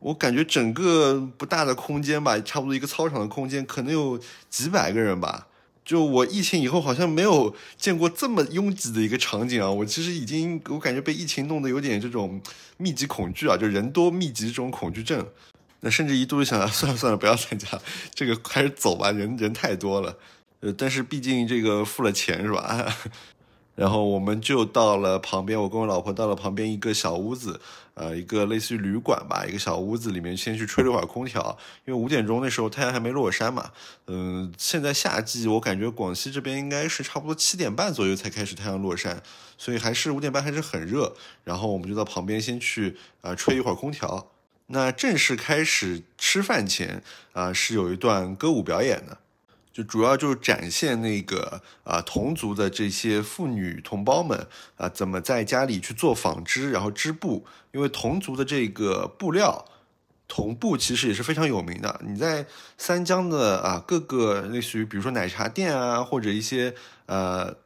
[0.00, 5.46] 我感觉整个不大的空间吧，差不多一个操场的空间，可能有几百个人吧。
[5.84, 9.68] 就我疫情以后好像没有见过这么拥挤的一个场景啊！
[9.68, 12.40] 我其实已经我感觉被疫情弄得有点这种
[12.76, 15.26] 密集恐惧啊，就人多密集这种恐惧症。
[15.80, 17.66] 那甚至一度想 算了算了，不要参加，
[18.14, 20.16] 这个还是走吧，人人太多了。
[20.60, 22.86] 呃，但是毕竟这个付了钱是吧？
[23.74, 27.58] 然后我们就到了旁边，我跟我老婆到了旁边一个小屋子，
[27.94, 31.56] 呃，一个类似于旅馆吧，一个小屋子里面先去吹了会儿空调，
[31.86, 33.70] 因为五点钟那时候太阳还没落山嘛。
[34.06, 39.22] 嗯，现在夏季我感觉广西这边应该是差不多七点半左右才开始太阳落山，
[39.56, 41.14] 所以还是五点半还是很热。
[41.44, 44.30] 然后我们就到旁边先去啊吹一会儿空调。
[44.66, 47.02] 那正式开始吃饭前
[47.32, 49.16] 啊是有一段歌舞表演的。
[49.84, 57.46] 主要就是展现那个啊同族的这些妇女同胞们啊怎么在家里去做纺织，然后织布。
[57.72, 59.64] 因为同族的这个布料，
[60.26, 62.00] 同布其实也是非常有名的。
[62.04, 66.74] 你在三江的啊各个类似于比如说奶茶店啊，或者一些
[67.06, 67.56] 呃。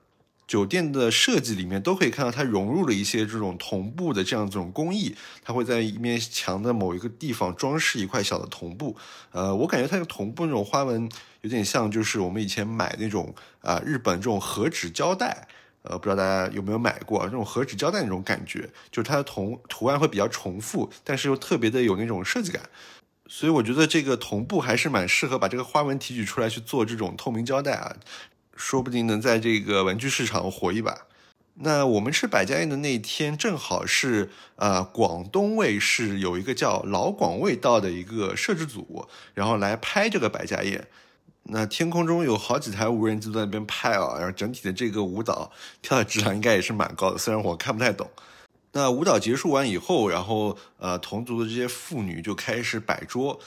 [0.47, 5.15] 酒店的设计里面都可以看到，它融入了一些这种铜布的这样这种工艺。
[5.43, 8.97] 它会在一面墙的某一个地方装饰一块小的铜布。
[9.33, 11.09] 呃，我感觉它的铜布那种花纹
[11.43, 15.49] 有点像，就是我们以前买那种啊日本这种和纸胶带。
[15.87, 22.63] 呃，不知道大家有没有买过这种和纸胶带那种感觉，就是它的铜图案会比较重复，但是又特别的有那种设计感。
[23.27, 27.95] 所以我觉得这个铜布还是蛮适合把这个花纹提取出来去做这种透明胶带啊。
[28.57, 31.07] 说不定能在这个文具市场火一把。
[31.57, 40.89] 那我们吃百家宴的那天，正好是呃广东卫视有一个叫老广味道的一个摄制组，然后来拍这个百家宴。
[41.45, 48.11] 那天空中有好几台无人机在那边拍啊，然后整体的这个舞蹈跳的质量应该也是蛮高的，虽然我看不太懂。
[48.73, 53.39] 那舞蹈结束完以后，然后呃，同族的这些妇女就开始摆桌，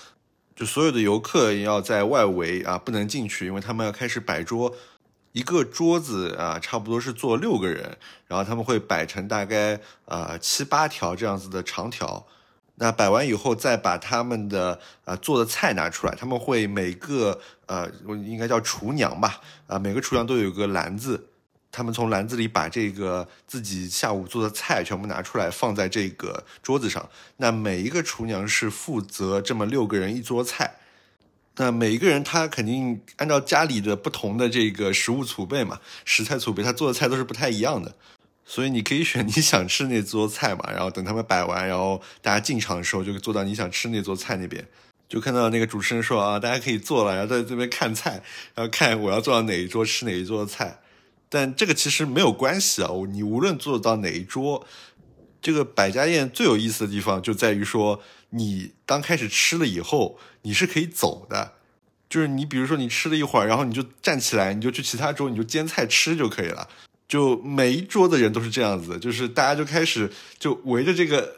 [0.55, 4.73] 就所有的游客要在外围啊，不能进去，因为他们要开始摆桌。
[5.37, 7.95] 一个桌子啊，差不多是坐六个人，
[8.27, 12.25] 然后他们会摆成大概呃七八条这样子的长条。
[12.79, 17.87] 那摆完以后，再把他们的呃做的菜拿出来，他们会每个呃
[18.25, 21.27] 应该叫厨娘吧，啊每个厨娘都有一个篮子，
[21.71, 27.07] 他们从篮子里把这个自己下午做的菜全部拿出来放在这个桌子上。
[27.37, 30.77] 那每一个厨娘是负责这么六个人一桌菜，
[31.57, 37.95] 那每一个人他肯定按照家里的不同的这个食物储备嘛，食材储备，他做的菜都是不太一样的。
[38.45, 44.65] 所以你可以选你想吃那桌菜嘛，然后等他们摆完，然后大家进场的时候就坐到你想吃那桌菜那边，
[45.09, 48.21] 就看到那个主持人说啊，大家可以坐了，然后在这边看菜，
[48.55, 50.79] 然后看我要坐到哪一桌吃哪一桌的菜。
[51.27, 54.65] 但这个其实没有关系啊，你无论坐到哪一桌，
[55.41, 60.17] 这个百家宴最有意思的地方就在于说，你刚开始吃了以后，
[60.47, 61.55] 你是可以走的，
[62.09, 66.65] 就是你比如说你吃了一会儿，然后你就站起来，你就去其他桌，你就煎菜吃就可以了。
[67.05, 71.35] 就每一桌的人都是这样子，就是大家就开始就围着这个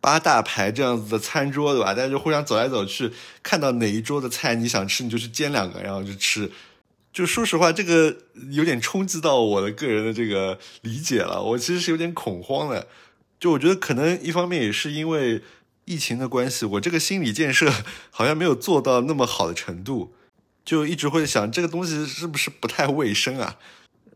[0.00, 1.92] 八大排这样子的餐桌，对吧？
[1.92, 3.10] 大家就互相走来走去，
[3.42, 6.48] 看到哪一桌的菜你想吃，你就去煎两个，然后就吃。
[7.12, 8.16] 就说实话，这个
[8.52, 11.42] 有点冲击到我的个人的这个理解了。
[11.42, 12.86] 我其实是有点恐慌的。
[13.40, 15.42] 就我觉得可能一方面也是因为
[15.84, 17.72] 疫情的关系，我这个心理建设
[18.10, 20.12] 好像没有做到那么好的程度，
[20.64, 23.58] 就一直会想这个东西是不是不太卫生啊？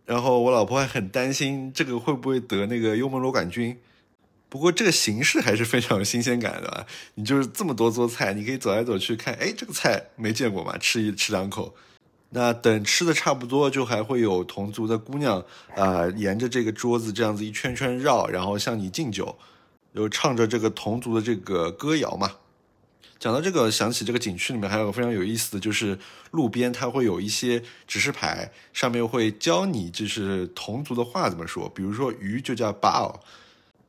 [0.05, 3.77] 然后我老婆还很担心这个会不会得那个幽门螺杆菌，
[4.49, 6.87] 不过这个形式还是非常有新鲜感的。
[7.17, 11.75] 你就是这么多桌菜，你可以走来走去看，哎，这个菜没见过嘛，吃一吃两口。
[12.31, 19.37] 那等吃的差不多，就还会有同族的姑娘啊，沿着这个桌子这样子一圈圈绕，然后向你敬酒，
[20.03, 22.33] 有唱着这个侗族的这个歌谣嘛。
[23.19, 25.99] 讲到这个，想起这个景区里面还有个非常有意思的就是
[26.33, 31.67] 路边它会有一些指示牌，上面会教你就是侗族的话怎么说。
[31.71, 33.19] 比如说鱼就叫 bao，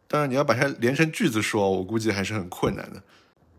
[0.07, 3.03] 当然你要把它连成句子说，我估计还是很困难的。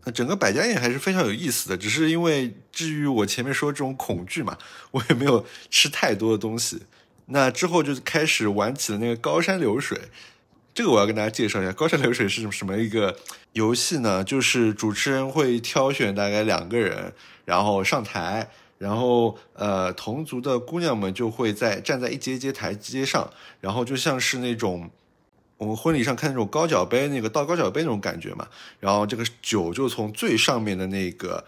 [0.05, 4.57] 那整个百家宴还是非常有意思的，只是因为至于我前面说这种恐惧嘛，
[4.89, 6.81] 我也没有吃太多的东西。
[7.27, 10.09] 那之后就开始玩起了那个高山流水。
[10.73, 13.13] 这个我要跟大家介绍一下，高山流水是什么一个
[13.51, 14.23] 游戏呢？
[14.23, 23.29] 就是主持人会挑选大概两个人，然后上台，然后呃同族的姑娘们就会在站在一阶阶台阶上，
[23.59, 24.89] 然后就像是那种
[25.57, 28.47] 我们婚礼上看那种高脚杯那个倒高脚杯那种感觉嘛，
[28.79, 31.43] 然后这个酒就从最上面的那个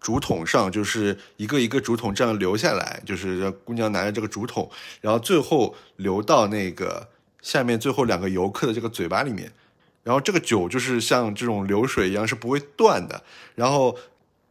[0.00, 4.68] 竹筒上，就是一个一个竹筒这样流下来，就是姑娘拿着这个竹筒，
[5.00, 7.06] 然后最后流到那个。
[7.42, 9.52] 下面最后两个游客的这个嘴巴里面，
[10.04, 13.22] 然后这个酒就是像这种流水一样是不会断的。
[13.54, 13.98] 然后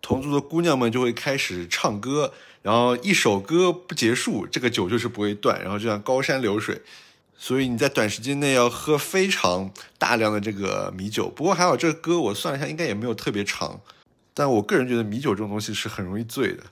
[0.02, 5.62] 同族的姑娘们就会开始唱歌，然后一首歌不结束，这个酒就是不会断。
[5.62, 6.82] 然后就像高山流水，
[7.38, 11.30] 所以你在短时间内要喝非常大量的这个米酒。
[11.30, 13.80] 不过还好，这个歌我算了一下，应该也没有特别长。
[14.34, 16.64] 但我个人觉得米酒这种东西是很容易醉的。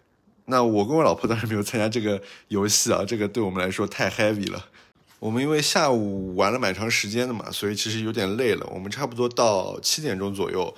[0.46, 4.66] 那我跟我老婆当然没有参加这个游戏啊，这个对我们来说太 heavy 了。
[5.20, 8.66] 我们因为下午玩了蛮长时间的嘛，所以其实有点累了。
[8.74, 10.74] 我们差不多到七点钟左右，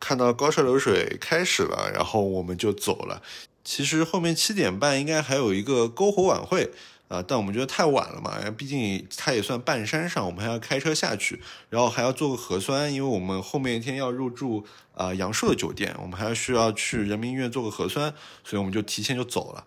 [0.00, 3.22] 看到高山流水开始了，然后我们就走了。
[3.64, 6.70] 其实后面七点半应该还有一个篝火晚会
[7.08, 19.64] 啊，但我们觉得太晚了嘛，毕竟它也算半山上，我们还要开车下去，然后还要做个核酸，因为我们后面一天要入住啊阳朔的酒店，我们还要需要去人民医院做个核酸，所以我们就提前就走了。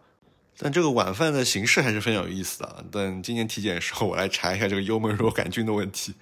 [0.62, 2.86] 但这个晚饭的形式还是非常有意思的。
[2.91, 6.13] 等今年体检的时候，我来查一下这个幽门螺杆菌的问题。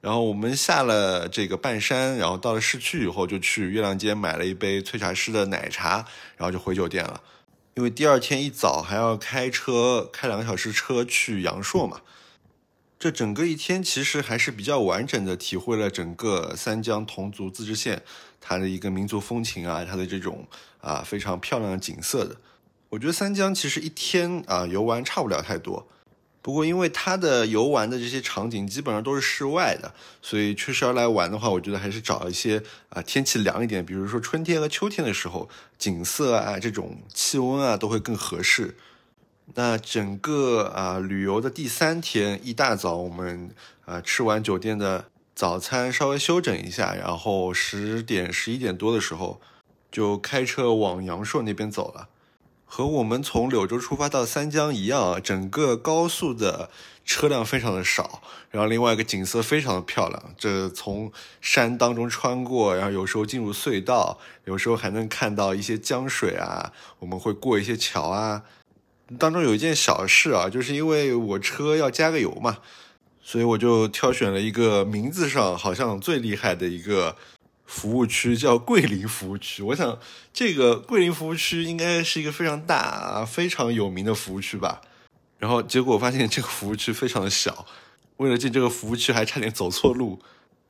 [0.00, 7.20] 然后我们下了这个半山，然后到了市区以后，就去月亮街买了一杯萃茶师的奶茶，然后就回酒店了。
[7.74, 12.00] 因为第二天一早还要开车开两个小时车去阳朔嘛。
[12.98, 18.02] 这整个一天其实还是比较完整的体会了整个三江侗族自治县
[18.40, 20.46] 它的一个民族风情啊，它的这种
[20.80, 22.34] 啊非常漂亮的景色的。
[22.94, 25.84] 我觉得三江其实一天啊游玩差不了太多，
[26.40, 29.92] 不过因为它的游玩的这些场景基本上都是室外的，
[30.22, 38.76] 所以确实要来玩的话，我觉得还是找一些啊天气凉一点，比如说春天和秋天的时候，景色啊这种气温啊都会更合适。
[39.56, 43.50] 那整个啊旅游的第三天一大早，我们
[43.86, 49.40] 啊吃完酒店的早餐，稍微休整一下，然后十点十一点多的时候
[49.90, 52.10] 就开车往阳朔那边走了。
[52.76, 56.70] 和我们从柳州出发到三江一样，整个高速的
[57.04, 58.20] 车辆非常的少，
[58.50, 68.42] 然后另外一个景色非常的漂亮，这从山当中穿过，然后有时候进入隧道，有时候还能看到一些江水啊，我们会过一些桥啊。
[69.20, 72.58] 当中有一件小事啊，就是因为我车要加个油嘛，
[73.22, 77.14] 所以我就挑选了一个名字上好像最厉害的一个。
[77.64, 79.98] 服务区叫桂林服务区，我想
[80.32, 84.82] 这个桂林服务区应该是一个非常大、非常有名的服务区吧。
[85.38, 87.66] 然后结果发现这个服务区非常的小，
[88.18, 90.20] 为了进这个服务区还差点走错路。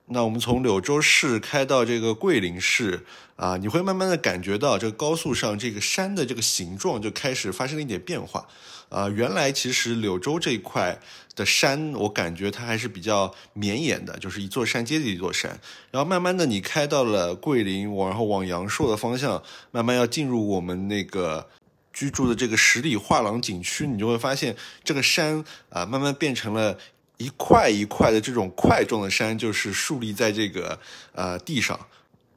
[0.07, 8.47] 那我们从柳州市开到这个桂林市啊，你会慢慢的感觉到这个高速上这个山的这个形状就开始发生了一点变化。
[8.95, 10.97] 啊，原来其实柳州这一块
[11.35, 15.59] 的山，我感觉它还是比较绵延的，就是一座山接着一座山。
[15.91, 19.43] 然后慢慢的，你开到了桂林，然后往阳朔的方向，
[19.73, 21.49] 慢慢要进入我们那个
[21.93, 26.79] 居住的这个十里画廊景区，你就会发现这个山啊，慢慢变成了
[27.17, 30.79] 一块一块的这种块状的山，就是竖立在这个
[31.17, 31.79] 呃地上。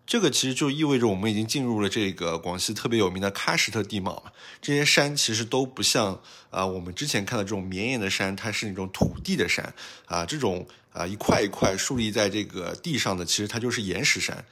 [0.08, 4.32] 这个其实就意味着我们已经进入了这个广西特别有名的喀什特地貌了。
[4.62, 6.18] 这些山其实都不像
[6.50, 9.74] 啊我们之前看到这种绵延的山，它是那种土地的山
[10.06, 14.46] 啊，这种啊一块一块竖立在这个地上的，其实它就是岩石山。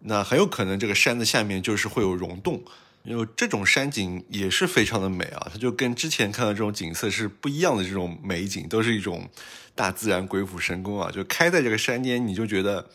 [0.00, 2.60] 那很有可能这个山的下面就是会有溶洞，
[3.04, 9.30] 因为这种山景也是非常的美啊，它就跟之前看到这种景色是不一样的这种美景，都是一种
[9.76, 12.90] 大自然鬼斧神工啊，就开在这个山间，你就觉得。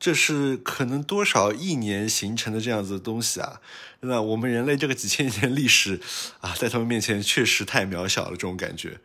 [0.00, 3.60] 这是可能多少亿年形成的这样子的东西啊？
[4.00, 6.00] 那我们人类这个几千年历史
[6.40, 8.30] 啊，在他们面前确实太渺小了。
[8.30, 9.00] 这种感觉，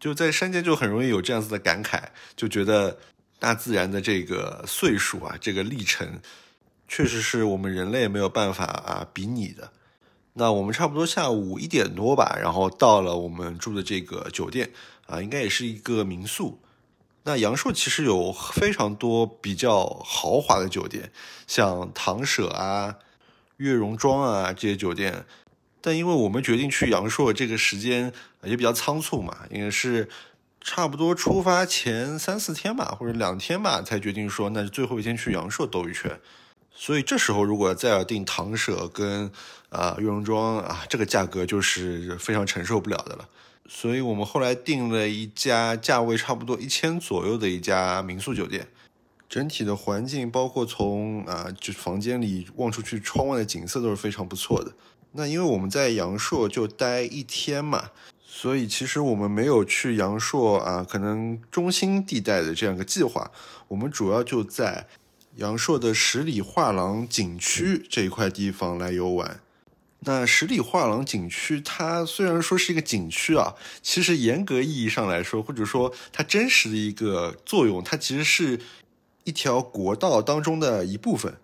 [0.00, 2.02] 就在山间就很容易有这样子的感慨，
[2.34, 2.98] 就觉得
[3.38, 6.18] 大自然的这个岁数啊，这个历程，
[6.88, 9.72] 确实是我们人类没有办法啊比拟的。
[10.32, 14.70] 那我们差不多下午一点多吧，然后到了我们住的这个酒店
[15.06, 16.58] 啊，应该也是一个民宿。
[17.28, 21.12] 那阳朔其实有非常多比较豪华的酒店，
[21.46, 22.94] 像唐舍啊、
[23.58, 25.26] 悦榕庄啊这些酒店。
[25.82, 28.14] 但因为我们决定去阳朔，这个时间
[28.44, 30.08] 也比较仓促嘛，应该是
[30.62, 36.18] 差不多出发前三四天吧，或者两天吧，才决定说那最后一天去阳朔兜一圈。
[36.72, 39.30] 所以这时候如果再要订唐舍跟
[39.68, 43.28] 啊悦榕庄啊，这个价格就是非常承受不了的了。
[43.70, 48.66] 所以我们后来订了一家价位差不多一千左右的一家民宿酒店，
[49.28, 54.72] 整体的环境包括从啊，就房间里望出去窗外的景色都是非常不错的。
[55.12, 57.90] 那因为我们在阳朔就待一天嘛，
[58.26, 63.30] 所以其实我们没有去阳朔啊，可能中心地带的这样一个计划。
[63.68, 64.86] 我们主要就在
[65.36, 69.40] 阳朔的十里画廊景区这一块地方来游玩。
[70.00, 78.60] 那十里画廊景区，它虽然说是一个景区啊，其实严格意义上来说，或者说它真实的一个作用，它其实是
[79.24, 81.36] 一条国道当中的一部分。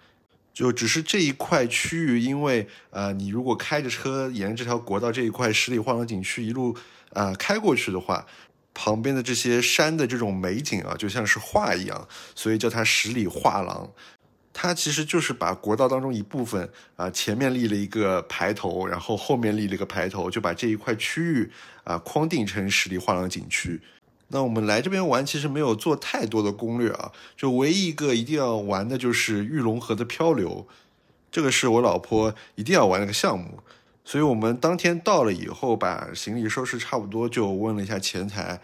[0.52, 6.76] 就只是这一块区域，因为呃，你如果开着车沿这条国道这一块十里画廊景区一路
[7.11, 8.24] 呃开过去的话，
[8.72, 13.90] 旁边的这些山的这种美景啊，就像是画一样，所以叫它十里画廊。
[14.57, 21.50] 它其实就是把国道当中一部分啊，前面立了一个牌头，然后后面立了一个牌头，就把这一块区域
[21.82, 23.80] 啊框定成十里画廊景区。
[24.28, 30.66] 那我们来这边玩，其实没有做太多的攻略啊，就唯一一个一定要玩的就是玉龙河的漂流，
[31.32, 33.59] 这个是我老婆一定要玩的个项目。
[34.05, 38.61] 所以我们当天到了以后，把行李收拾差不多，就问了一下前台。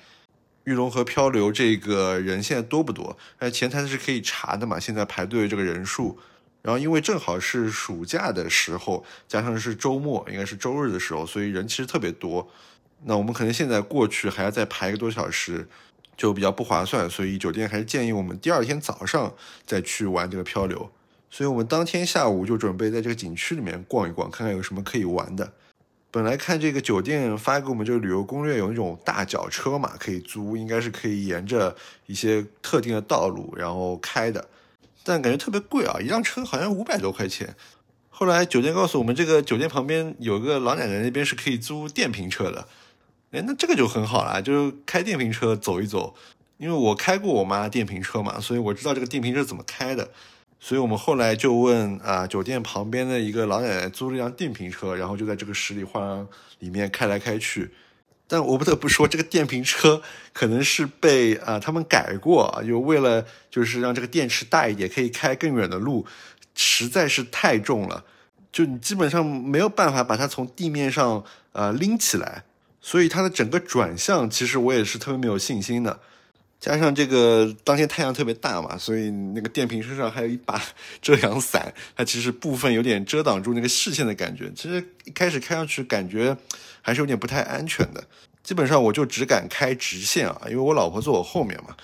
[0.65, 3.17] 玉龙河漂流这个人现在多不多？
[3.39, 4.79] 哎，前台是可以查的嘛？
[4.79, 6.19] 现在排队这个人数，
[6.63, 12.49] 然后因为正好是暑假的时候，加上是周末，应该是周日的时候，所以人其实特别多。
[13.05, 15.67] 那我们可能现在过去还要再排一个多小时，
[16.17, 17.09] 就比较不划算。
[17.09, 19.35] 所以酒店还是建议我们第二天早上
[19.65, 20.91] 再去玩这个漂流。
[21.31, 25.53] 所以我们当天下午就准备在这个景区里面逛一逛，看看有什么可以玩的。
[26.11, 34.49] 本来看这个酒店发给我们这个旅游攻略，有那种大脚车嘛，可以租，应该是可以沿着一些特定的道路然后开的，
[35.05, 37.55] 但感觉特别贵啊，一辆车好像五百多块钱。
[38.09, 42.67] 后来酒店告诉我们，这个酒店旁边有个老奶奶那边是可以租电瓶车的，
[43.31, 46.15] 哎，那这个就很好啦，就开电瓶车走一走。
[46.59, 50.11] 因为我开过我妈电瓶车嘛，所以我知道这个电瓶车怎么开的。
[50.63, 57.71] 所以我们后来就问啊，酒店旁边的一个老奶奶租了一辆电瓶车，然后就在这个十里画廊里面开来开去。
[58.29, 60.03] 但我不得不说，这个电瓶车
[60.33, 66.07] 可能是被啊他们改过，就为了就是让这个电池大一点，可以开更远的路，
[66.55, 68.05] 实在是太重了。
[68.53, 72.45] 就你基本上没有办法把它从地面上呃拎起来，
[72.81, 75.99] 所以它的整个转向其实我也是特别没有信心的。
[76.61, 80.63] 加上这个当天太阳特别大嘛，所以那个电瓶车上还有一把
[81.01, 84.53] 遮阳伞，它其实部分有点遮挡住那个视线的感觉。
[84.55, 86.37] 其实一开始开上去感觉
[86.83, 88.05] 还是有点不太安全的。
[88.43, 91.75] 基本上我就只敢开直线啊，因为我老婆坐我后面嘛。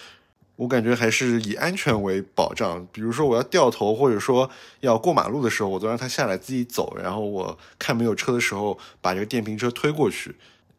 [0.57, 2.87] 我感觉还是以安全为保障。
[2.91, 4.51] 比如说我要掉头，或者说
[4.81, 10.35] 要过马路的时候，我都让他下来自己走，然后我看没有车的时候，把这个电瓶车推过去。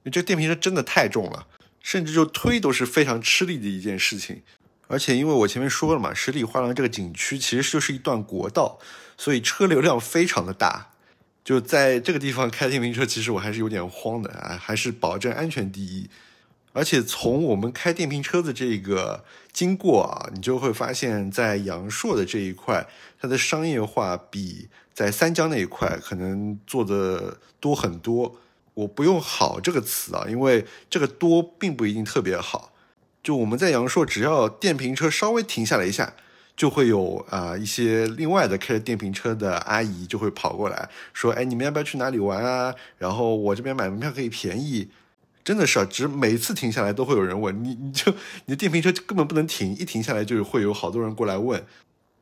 [0.06, 1.46] 这个电瓶车真的太重了，
[1.88, 4.42] 甚至就推都是非常吃力的一件事情。
[4.88, 8.78] 而且因为我前面说了嘛，十里画廊这个景区其实就是一段国道，
[9.18, 10.90] 所以车流量非常的大。
[11.46, 16.10] 就在这个地方开电瓶车，其实我还是有点慌的啊，还是保证安全第一。
[16.74, 19.24] 而且从我们开电瓶车的这个
[19.54, 22.86] 经过啊，你就会发现，在阳朔的这一块，
[23.22, 28.36] 它的商业化比在三江那一块可能做的多很多。
[28.78, 32.72] 我不用“好”这个词啊，因为这个多并不一定特别好。
[33.24, 36.14] 就我们在阳朔，只要电瓶车稍微停下来一下，
[36.56, 42.76] 就会有啊一些另外的开着电瓶车的阿姨就会跑过来说：“哎，你们要不要去哪里玩啊？
[43.00, 44.90] 然后我这边买门票可以便宜。”
[45.44, 48.14] 真的是啊，只每次停下来都会有人问你，你就
[48.46, 51.66] 你的电瓶车根本不能停，一停下来就会有好多人过来问。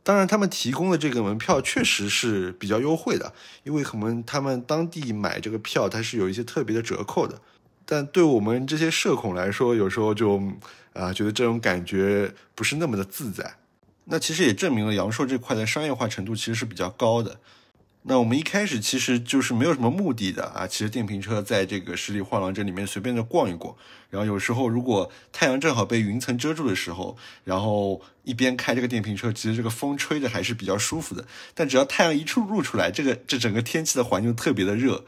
[0.05, 3.33] 当然，他们提供的这个门票确实是比较优惠的，
[3.63, 7.41] 因为可能他们当地买这个票它是有一些特别的折扣的。
[7.87, 10.39] 但对我们这些社恐来说，有时候就
[10.93, 13.55] 啊觉得这种感觉不是那么的自在。
[14.03, 17.39] 那其实也证明了阳朔这块的商业化程度其实是比较高的。
[18.07, 23.75] 那我们一开始其实就是没有什么目的的啊，骑着电瓶车在这个十里画廊这里面随便的逛一逛，
[24.11, 31.25] 然后有时候如果太阳正好被云层遮住的时候，然后一边开这个电瓶车，其实这个风吹着还是比较舒服的。
[31.55, 35.03] 但只要太阳一出露出来，这个这整个天气的环境特别的热，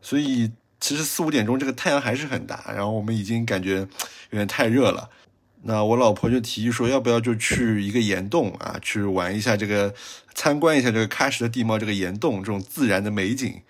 [0.00, 3.86] 所以其实四五点钟这个太阳还是很大，然后我们已经感觉有
[4.30, 5.08] 点太热了。
[5.64, 9.94] 那我老婆就提议说，要不要就去一个岩洞啊，去玩一下这个，
[10.34, 13.62] 参观一下这个喀什的地貌，这个岩洞这种自然的美景。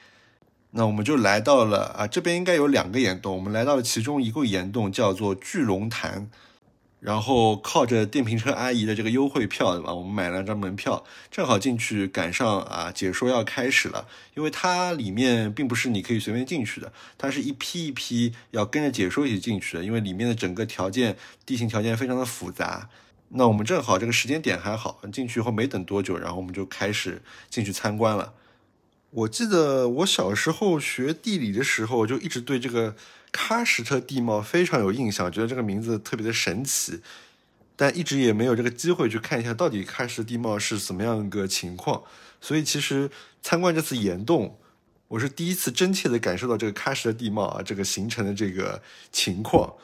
[0.71, 6.31] 那我们就来到了啊，这边应该有两个岩洞，我们来到了其中一个岩洞，叫做巨龙潭。
[7.03, 9.93] 然后靠着电瓶车阿姨的这个优惠票，对吧？
[9.93, 14.07] 我们买了张门票，正好进去赶上啊，解说要开始了。
[14.37, 19.83] 因为它里面并不是你可以随便进去的，它是一批一批要跟着解说一起进去的。
[19.83, 22.89] 因为里面的整个条件、地形条件非常的复杂。
[23.31, 28.35] 那我们正好这个时间点还好，进去以后没等多久，然后我们就开始进去参观了。
[29.11, 32.95] 我记得我小时候学地理的时候，就一直对这个。
[33.33, 37.01] 喀什特地貌非常有印象，觉得这个名字特别的神奇，
[37.75, 42.03] 但一直也没有这个机会去看一下到底喀什地貌是怎么样一个情况。
[42.41, 43.11] 所以其实
[43.41, 44.59] 参观这次岩洞，
[45.09, 49.75] 我是第一次真切的感受到这个喀什的地貌啊，这个形成的这个情况。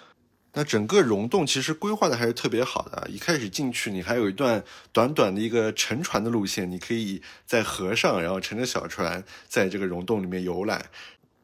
[0.54, 10.86] 那整个溶洞其实规划的还是特别好的，一开始进去你还有一段短短的一个乘船的路线，你可以在河上，然后乘着小船在这个溶洞里面游览。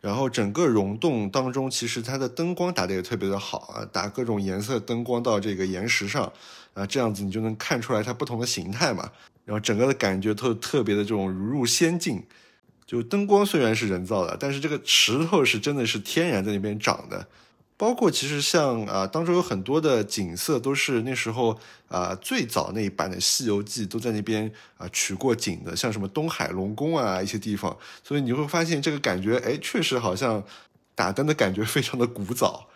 [0.05, 6.31] 然后整个溶洞当中，其实它的灯光打的也特别的好啊，打各种颜色灯光到这个岩石上，
[6.75, 9.11] 啊，这样子你就能看出来它不同的形态嘛。
[9.47, 12.23] 然后整个的感觉特特别的这种如入仙境。
[12.85, 17.27] 就灯光虽然是人造的，但是这个石头是真的是天然在那边长的。
[17.77, 21.59] 包括其实像啊，当中有很多的景色都是那时候
[21.89, 30.43] 啊最早那一版的《西游记》都在那边啊取过景的，像什么东海龙宫啊一些地方，所以你会发现这个感觉，哎，确实好像
[30.95, 32.69] 打灯的感觉非常的古早。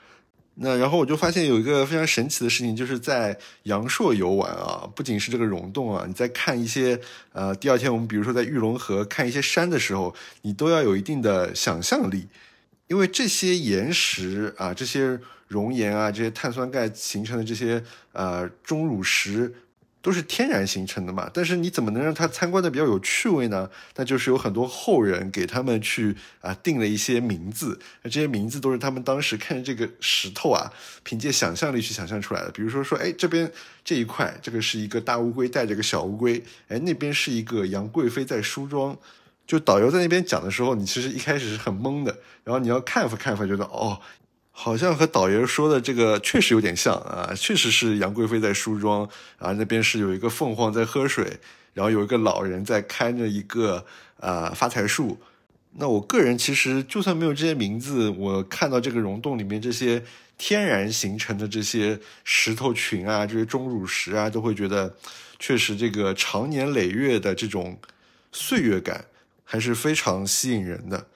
[0.60, 7.00] 那然后我就发现有一个非常神奇的事情，就是在阳朔游玩啊，不仅是这个溶洞啊，你在看一些
[7.32, 12.26] 呃第二天我们比如说在玉龙河看一些山的时候，你都要有一定的想象力。
[12.88, 17.82] 因为这些岩石啊，这些熔岩啊，这些碳酸钙形成的这些
[18.12, 19.54] 呃钟乳石，
[20.00, 21.30] 都是天然形成的嘛。
[21.32, 23.68] 但是你怎么能让它参观的比较有趣味呢？
[23.96, 30.72] 那就是有很多后人给他们去啊定了一些名字，那这些名字都是他们当时看着这个石头啊，
[31.02, 32.50] 凭借想象力去想象出来的。
[32.50, 33.50] 比如说说，哎，这边
[33.84, 38.96] 这一块，这个是一个大乌龟带着个小乌龟，哎，那边是一个杨贵妃在梳妆。
[39.48, 43.98] 就导游在那边讲的时候，你其实一开始是很懵的，然后你要看看看觉得哦，
[44.50, 51.40] 好像和导游说的这个确实有点像啊，确实是杨贵妃在梳妆啊，那边是有一个凤凰在喝水，
[51.72, 53.86] 然后有一个老人在看着一个
[54.20, 55.18] 呃发财树。
[55.72, 60.02] 那我个人其实就算没有这些名字，我看到这个溶洞里面这些
[60.36, 64.94] 天然形成的这些石头群啊，这些钟乳石啊，都会觉得
[65.38, 67.78] 确实这个长年累月的这种
[68.30, 69.06] 岁月感。
[69.50, 71.06] 还是非常吸引人的。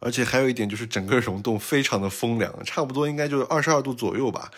[0.00, 4.50] 而且还有一点就是整个溶洞非常的风凉，差不多应该就是二十二度左右吧。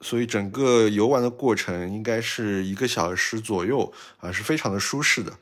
[0.00, 5.32] 所以整个游玩的过程应该是一个小时左右啊，是非常的舒适的。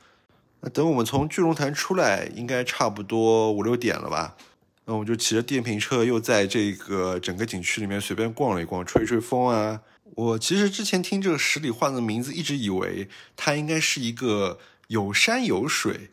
[0.60, 4.36] 那等我们从巨龙潭出来，应该差不多五六点了吧？
[4.84, 9.80] 那我就骑着电瓶车又在这个整个景区里面随便逛了一逛，吹吹风啊。
[10.14, 14.58] 我其实之前听这个十里画的名字，一直以为它应该是一个
[14.88, 16.10] 有山有水。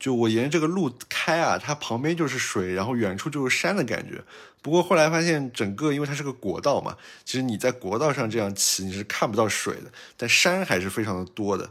[0.00, 4.20] 就我沿着这个路开啊，它旁边就是水，然后远处就是山的感觉。
[4.62, 11.70] 不过后来发现，整个因为它是个国道嘛，其实你在国道上这样骑你是看不到水的，但山还是非常的多的。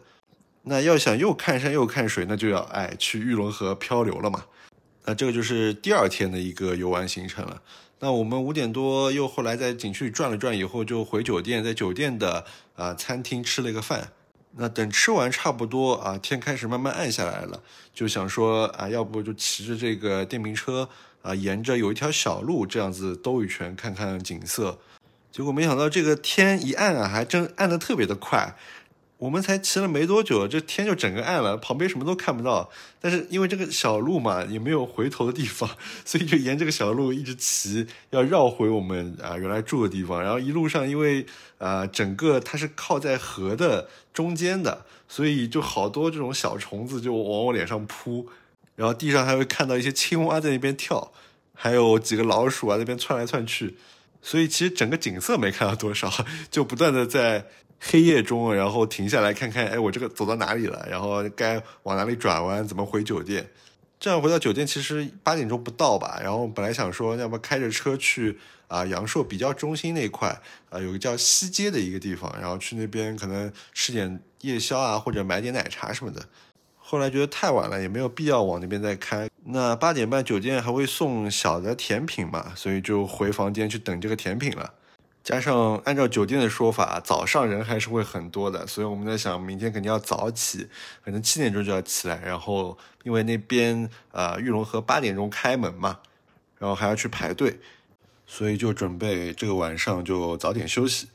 [0.63, 4.45] 那要想又看山又看水，那就要哎去玉龙河漂流了嘛。
[5.05, 7.61] 那这个就是第二天的一个游玩行程了。
[7.99, 14.11] 那我们五点多又后来在景区里转了转以后，就回酒店，在酒店的啊餐厅吃了一个饭。
[14.57, 17.61] 那等吃完差不多啊，天开始慢慢暗下来了，
[17.93, 20.89] 就想说啊，要不就骑着这个电瓶车
[21.21, 24.79] 啊，沿着有一条小路这样子兜一圈看看景色。
[25.31, 28.55] 结果没想到这个天一暗啊，还真暗的特别的快。
[29.19, 32.69] 我们才骑了没多久，这天就整个暗了，旁边什么都看不到。
[33.01, 35.69] 但是因为这个小路嘛，也没有回头的地方，
[36.05, 40.23] 所以就沿这个小路一直骑，要绕回我们啊原来住的地方。
[40.23, 41.25] 然后一路上，因为
[41.57, 48.29] 啊整个它是靠在河的中间的，所以就好多这种小虫子就往我脸上扑，
[48.77, 51.11] 然后地上还会看到一些青蛙在那边跳，
[51.53, 53.75] 还有几个老鼠啊那边窜来窜去。
[54.21, 56.09] 所以其实整个景色没看到多少，
[56.49, 57.47] 就不断的在。
[57.79, 60.85] 黑夜中，然后停下来看看，哎，我这个走到哪里了？
[60.89, 62.67] 然后该往哪里转弯？
[62.67, 63.49] 怎么回酒店？
[63.99, 66.19] 这样回到酒店其实八点钟不到吧。
[66.21, 76.21] 然后本来想说，要么开着车去啊阳朔比较中心那块啊，有个叫西街的一个地方，然后去那边可能吃点夜宵啊，或者买点奶茶什么的。
[76.77, 79.29] 后来觉得太晚了，也没有必要往那边再开。
[79.45, 84.73] 那八点半酒店还会送小的甜品嘛，所以就回房间去等这个甜品了。
[85.29, 90.67] 加上按照酒店的说法，早上人还是会很多的，所以我们在想，明天肯定要早起，
[91.05, 95.99] 可能七点钟就要起来，然后因为那边呃玉龙河八点钟开门嘛，
[96.57, 97.59] 然后还要去排队，
[98.25, 101.09] 所以就准备这个晚上就早点休息。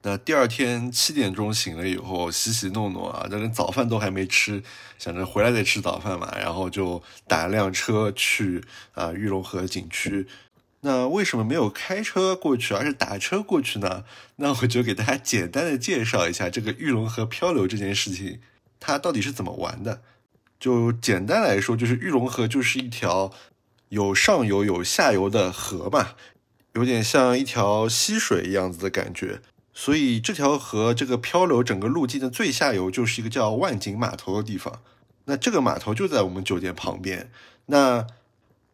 [0.00, 4.62] 那第二天七点钟醒了以后，洗洗弄弄啊，那连早饭都还没吃，
[4.98, 10.26] 想着回来再吃早饭嘛，然后就打辆车去啊玉龙河景区。
[10.82, 14.04] 那为什么没有开车过去，而是打车过去呢？
[14.36, 18.40] 那我就给大家简单的介绍一下这个玉龙河漂流这件事情，
[18.78, 20.02] 它到底是怎么玩的。
[20.58, 23.30] 就简单来说，就是玉龙河就是一条
[23.90, 26.14] 有上游有下游的河嘛，
[26.74, 29.40] 有点像一条溪水一样子的感觉。
[29.74, 34.80] 所以这条河这个漂流整个路径的最下游就是一个叫万景码头的地方。
[35.26, 37.30] 那这个码头就在我们酒店旁边。
[37.66, 38.06] 那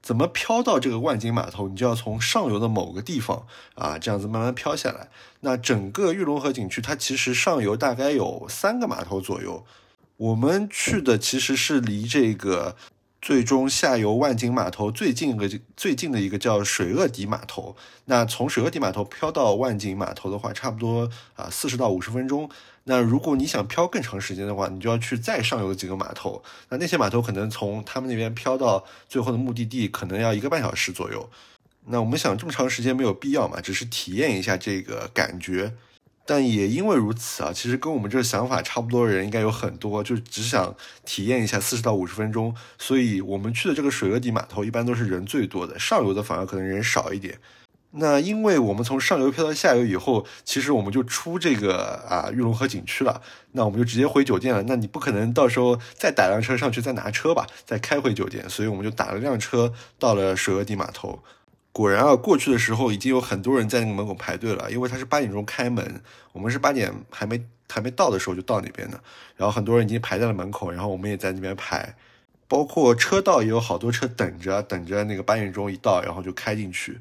[0.07, 1.67] 怎么漂到这个万景码头？
[1.67, 3.45] 你就要从上游的某个地方
[3.75, 5.09] 啊，这样子慢慢漂下来。
[5.41, 9.65] 那整个玉龙河景区，它其实上游大概有三个码头左右。
[10.19, 12.77] 我们去的其实是离这个。
[13.23, 22.49] 最终下游万景码头最近的最近的一个叫水鳄底码头，那从水鳄底码头漂到万景码头的话，差不多啊四十到五十分钟。
[22.89, 26.41] 那如果你想漂更长时间的话，你就要去再上游几个码头。
[26.69, 31.29] 那那些码头可能从他们那边漂到最后的目的地，可能要一个半小时左右。
[31.87, 35.75] 那我们想这么长时间没有必要嘛，只是体验一下这个感觉。
[36.25, 40.75] 但也因为如此啊，其实跟我们这个想法差不多的人应该有很多，就只想
[41.05, 42.55] 体验一下四十到五十分钟。
[42.79, 47.39] 所以我们去的这个水鳄底码头一般都是人最多的，上游的反而可能人少一点。
[47.99, 53.23] 那因为我们从上游漂到下游以后，其实我们就出这个啊玉龙河景区了，
[53.53, 54.63] 那我们就直接回酒店了。
[54.65, 61.23] 那你不可能到时候再打辆车上去再拿车吧，再开回酒店，所以我们就打了辆车到了水鳄底码头。
[61.73, 69.01] 果然啊，过去的时候已经有很多人在那个门口排队了，因为他是八点钟开门，我们是八点还没还没到的时候就到那边的，
[69.37, 71.95] 然后很多人已经排在了门口，然后我们也在那边排，
[72.47, 76.99] 包括车道也有好多车等着，等着那个八点钟一到，然后就开进去。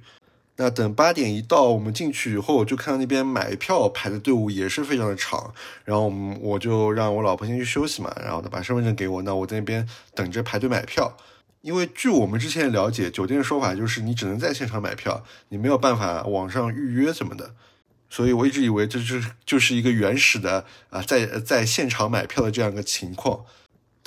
[0.58, 5.54] 那等八点一到，我们进去以后，就看到那边买票排的队伍也是非常的长，
[5.84, 11.18] 然后我们我就让我老婆先去休息嘛，然后呢把身份证给我，那我在那边等着排队买票。
[11.62, 17.56] 因为据我们之前了解，酒店的说法就是你只能在现场买票，你没有办法网上预约什么的，
[18.10, 23.44] 所以我一直以为这就是就是一个原始的啊，在在现场买票的这样一个情况。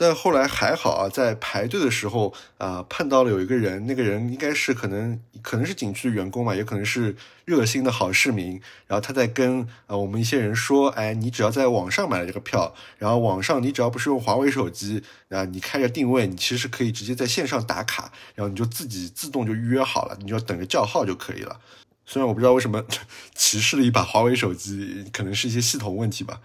[0.00, 8.52] 但后来还好啊，在排队的时候啊，碰到了有一个人，那个人应该是可能可能是景区的员工嘛，也可能是热心的好市民。
[8.86, 21.58] 然后他在跟啊我们一些人说，哎，你只要在网上买了这个票，然后网上你只要不是用华为手机啊，你开着定位，你其实可以直接在线上打卡，然后你就自己自动就预约好了，你就等着叫号就可以了。
[22.06, 22.84] 虽然我不知道为什么
[23.34, 26.40] 歧视了一把华为手机，可能是一些系统问题吧。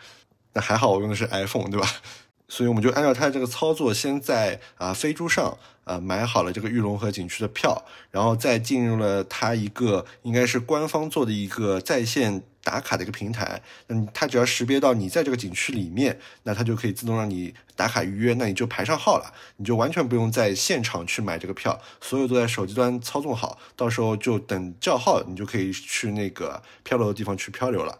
[0.56, 1.88] 那还好我用的是 iPhone，对吧？
[2.54, 13.60] 所以我们就按照他这个操作，先在啊飞猪上啊买好了这个玉龙河景区的票，然后再进入了他一个应该是官方做的一个在线打卡的一个平台。
[13.88, 27.98] 嗯，他只要识别到你在这个景区里面，那他就可以自动让你打卡预约，那你就排上号了，你就完全不用在现场去买这个票，所有都在手机端操纵好，到时候就等叫号，你就可以去那个漂流的地方去漂流了。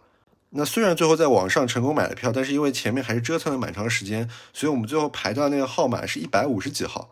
[0.56, 7.10] 那虽然最后在网上成功买了票，但是因为前面还是折腾了蛮长时间，所以我们最后排到那个号码是一百五十几号。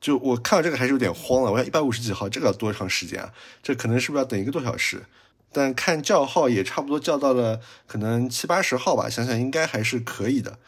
[0.00, 3.32] 就我看到这个还是有点慌了，我想一百五十几号这个要多长时间啊？
[3.62, 5.06] 这可能是不是要等一个多小时？
[5.52, 10.58] 但看叫号也差不多叫到了可能七八十号吧，想想应该还是可以的。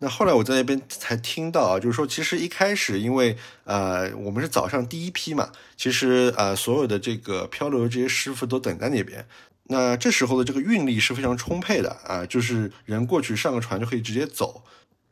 [0.00, 9.26] 那后来我在那边才听到啊，就是说其实一开始因为呃我们是早上第一批嘛，其实呃所有的这个漂流这些师傅都等在那边。
[9.72, 14.62] 那这时候的这个运力是非常充沛的啊，就是人过去上个船就可以直接走。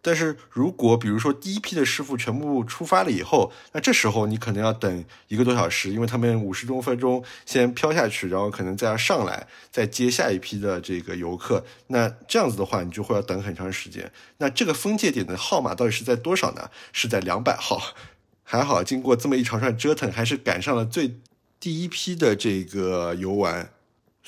[0.01, 11.65] 但是如果比如说第一批的师傅全部出发了以后，那这时候你可能要等一个多小时，因为他们五十多分钟先飘下去，然后可能再要上来，再接下一批的这个游客。
[11.89, 14.11] 那这样子的话，你就会要等很长时间。
[14.39, 16.71] 那这个分界点的号码到底是在多少呢？
[16.93, 17.95] 是在两百号。
[18.45, 21.17] 还好，经过这么一长串折腾，还是赶上了最
[21.61, 23.71] 第一批的这个游玩。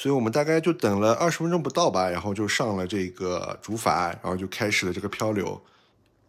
[0.01, 5.61] 所以我们大概就等了二十分钟不到吧，然后就上了这个竹筏，然后就开始了这个漂流。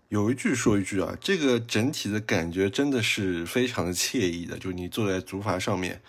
[0.09, 6.01] 有一句说一句啊，这个整体的感觉真的是非常的惬意的，就你坐在竹筏上面，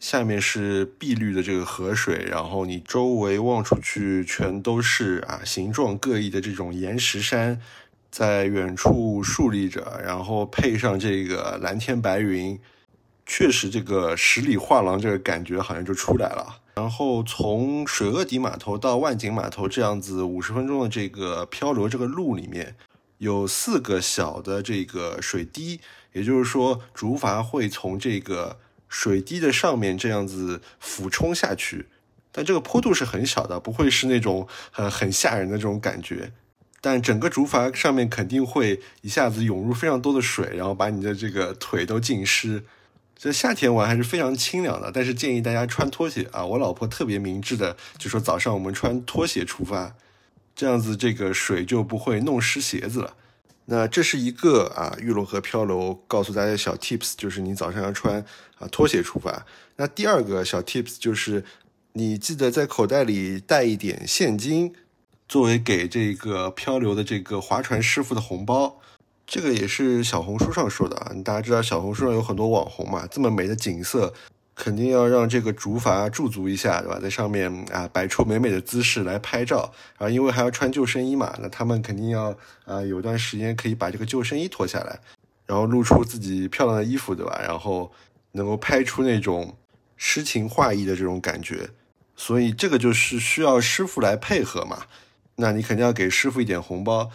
[0.00, 7.60] 下面是碧绿的这个河水，然后你周围望出去全都是啊形状各异的这种岩石山，
[8.10, 12.58] 在远处竖立着，然后配上这个蓝天白云，
[13.26, 16.56] 确实这个十里画廊这个感觉好像就出来了。
[16.80, 22.74] 然后从水鳄底码头到万景码头这样子五十分钟的这个漂流这个路里面，
[23.18, 25.80] 有四个小的这个水滴，
[26.14, 28.58] 也就是说竹筏会从这个
[28.88, 31.88] 水滴的上面这样子俯冲下去，
[32.32, 36.32] 但这个坡度是很小的，不会是那种很很吓人的这种感觉，
[36.80, 42.64] 但整个竹筏上面肯定会一下子涌入非常多的水，然后把你的这个腿都浸湿。
[43.22, 46.42] 这夏天玩还是非常清凉的，但是建议大家穿拖鞋啊！
[46.42, 49.94] 我老婆特别明智的就说早上我们穿拖鞋出发，
[50.56, 53.14] 这样子这个水就不会弄湿鞋子了。
[53.66, 58.24] 那这是一个啊玉龙河漂流告诉大家小 tips，就是你早上要穿
[58.58, 59.44] 啊拖鞋出发。
[59.76, 61.44] 那第二个小 tips 就是
[61.92, 64.72] 你记得在口袋里带一点现金，
[65.28, 68.79] 作为给这个漂流的这个划船师傅的红包。
[69.30, 74.12] 这个也是小红书上说的啊，大家知道小红书上有很多网红嘛，这么美的景色，
[74.56, 76.98] 肯定要让这个竹筏驻足一下，对吧？
[77.00, 84.98] 在上面啊摆出美美的姿势来拍照，然后因为还要穿救生衣嘛，那他们肯定要啊有段时间可以把这个救生衣脱下来，
[85.46, 87.40] 然后露出自己漂亮的衣服，对吧？
[87.40, 87.92] 然后
[88.32, 89.56] 能够拍出那种
[89.96, 91.70] 诗情画意的这种感觉，
[92.16, 94.78] 所以这个就是需要师傅来配合嘛，
[95.36, 97.12] 那你肯定要给师傅一点红包。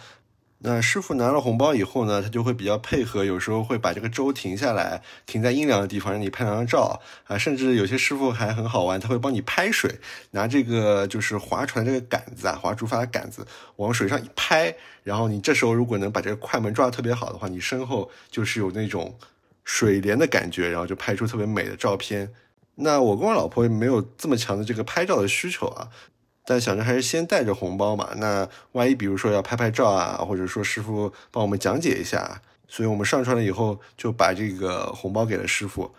[0.58, 7.36] 那师傅拿了红包以后呢，他就会比较配合，有时候会把这个舟停下来，停在阴凉的地方，让你拍两张照啊。
[7.36, 10.00] 甚至有些师傅还很好玩，他会帮你拍水，
[10.30, 13.46] 拿这个就是划船这个杆子啊，划竹筏的杆子
[13.76, 19.14] 往水上一拍，然后你这时候如果能把这个快门抓得特别好的话，你身后就是有那种
[19.62, 22.32] 水帘的感觉，然后就拍出特别美的照片。
[22.76, 25.88] 那我跟我老婆没有这么强的这个拍照的需求啊。
[26.46, 35.92] 但想着还是先带着红包嘛，那万一比如说要拍拍照啊，或者说师傅帮我们讲解一下，所以我们上船了以后就把这个红包给了师傅。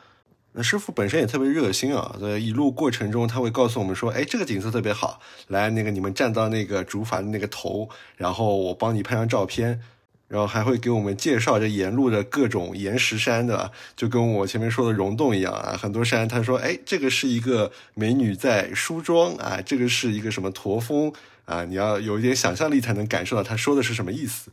[0.54, 5.20] 那师傅本身也特别热心啊，在一路过程中他会告诉我们说，哎，这个景色特别好，
[5.50, 9.82] 来那个你们站到那个竹筏的那个头，然后我帮你拍张照片。
[10.28, 21.12] 然后还会给我们介绍这沿路的各种岩石山的，就跟我前面说的溶洞一样啊，很多山他说，哎，这个是一个美女在梳妆啊，这个是一个什么驼峰
[21.46, 24.52] 啊，你要有一点想象力才能感受到他说的是什么意思。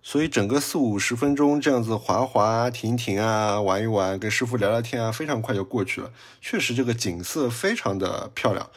[0.00, 6.10] 所以整个四五十分钟这样子滑滑停停啊，玩一玩，跟师傅聊聊天啊，非常快就过去了。
[6.40, 8.70] 确实这个景色非常的漂亮。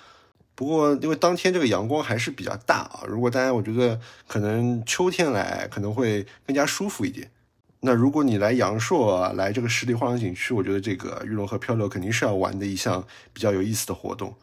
[0.61, 7.31] 不过，因为当天这个阳光还是比较大啊，如果大家我觉得可能秋天来可能会更加舒服一点。
[7.79, 13.03] 那如果你来阳朔，来这个十里画廊景区，我觉得这个玉龙河漂流肯定是要玩的一项
[13.33, 14.35] 比较有意思的活动。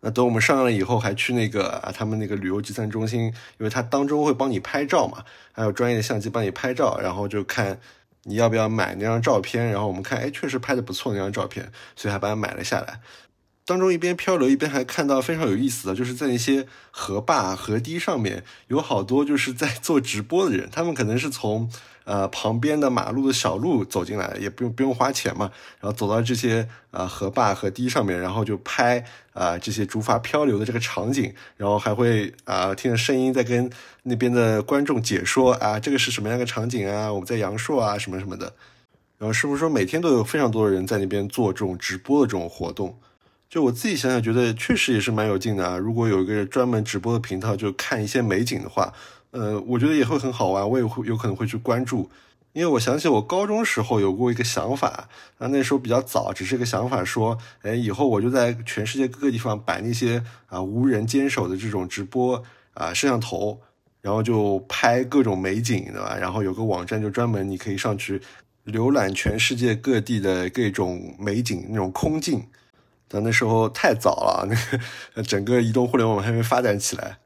[0.00, 7.78] 那等我们上岸了以后，还去那个啊，他们那个旅游集散中心，因为它当中会帮你拍照嘛，还有专业的相机帮你拍照，然后就看
[8.22, 9.66] 你要不要买那张照片。
[9.66, 13.00] 然后我们看，哎，确实拍的不错那张照片，所以还把它买了下来。
[13.68, 21.70] 当中一边漂流一边还看到非常有意思的，就是在那些河坝、河堤上面有好多就是在做直播的人，他们可能是从。
[22.08, 25.52] 呃，旁边的马路的小路走进来，也不用不用花钱嘛。
[25.78, 29.04] 然后走到这些呃河坝河堤上面，然后就拍
[29.34, 33.70] 啊这些竹筏漂流的这个场景，然后还会啊听着声音在跟
[34.04, 38.54] 那边的观众解说啊这个是什么样的场景啊，我们在阳朔啊什么什么的。
[39.18, 42.98] 然后是不是说每天都有非常多的人在那边做这种直播的这种活动？
[43.48, 45.78] 就我自己想想，觉得确实也是蛮有劲的啊。
[45.78, 48.92] 如果有一个专门直播的频道，就看一些美景的话。
[49.30, 52.10] 呃，我觉得也会很好玩，我也会有可能会去关注，
[52.54, 62.42] 因为我想起我高中时候有过一个想法啊，那时候比较早，只是一个想法，说，哎，以后我就在全世界各个地方摆那些啊无人坚守的这种直播
[62.72, 63.60] 啊摄像头，
[64.00, 66.16] 然后就拍各种美景，对吧？
[66.18, 68.18] 然后有个网站就专门你可以上去
[68.64, 72.42] 浏览全世界各地的各种美景那种空镜，
[73.08, 74.54] 但那时候太早了，那
[75.14, 77.18] 个整个移动互联网还没发展起来。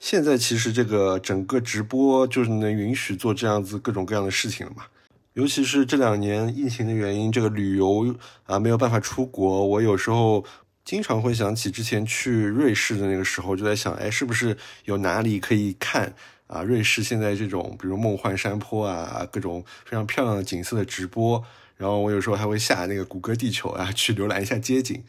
[0.00, 4.84] 现在其实这个整个直播就是能允许做这样子各种各样的事情了嘛。
[5.32, 8.14] 尤其是这两年疫情的原因，这个旅游
[8.44, 10.44] 啊没有办法出国，我有时候
[10.84, 16.14] 经常会想起之前去瑞士的那个时候，就在想，哎，是不是有哪里可以看
[16.46, 16.62] 啊？
[16.62, 21.44] 瑞士现在这种比如梦幻山坡啊，各种非常漂亮的景色的直播，
[21.76, 25.02] 然后我有时候还会下那个谷歌地球啊，去浏览一下街景。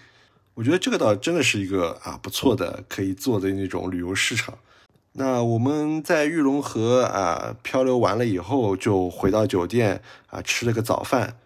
[0.57, 4.57] 我觉得这个倒真的是一个啊不错的可以做的那种旅游市场。
[5.11, 11.37] 那我们在玉龙河啊漂流完了以后，就回到酒店啊吃了个早饭，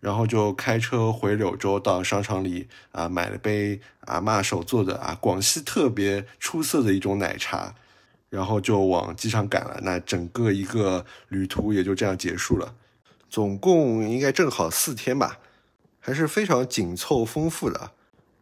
[0.00, 7.74] 然后就开车回柳州，到商场里啊买了杯阿妈手做的啊广西特别出色的一种奶茶，
[8.30, 9.78] 然后就往机场赶了。
[9.82, 12.74] 那整个一个旅途也就这样结束了，
[13.28, 15.38] 总共应该正好四天吧，
[16.00, 17.90] 还是非常紧凑丰富的。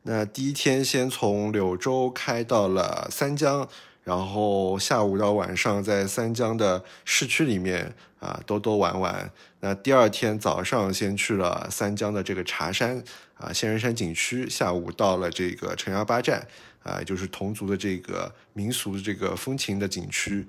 [0.03, 3.69] 那第一天先从柳州开到了三江。
[4.05, 9.31] 然后下午到晚上在三江的市区里面啊兜兜玩玩。
[9.61, 13.01] 那第二天早上先去了三江的这个茶山
[13.37, 16.45] 啊仙人山景区，下午到了这个城阳八站
[16.83, 20.49] 啊，就是侗族的这个民俗的这个风情的景区，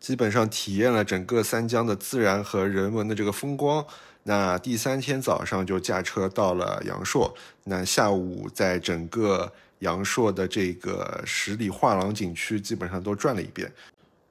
[0.00, 3.84] 基本上体验了整个三江的自然和人文的这个风光。
[4.26, 7.32] 那第三天早上就驾车到了阳朔，
[7.64, 9.50] 那下午在整个。
[9.80, 13.70] 阳朔的这个十里画廊景区基本上都转了一遍，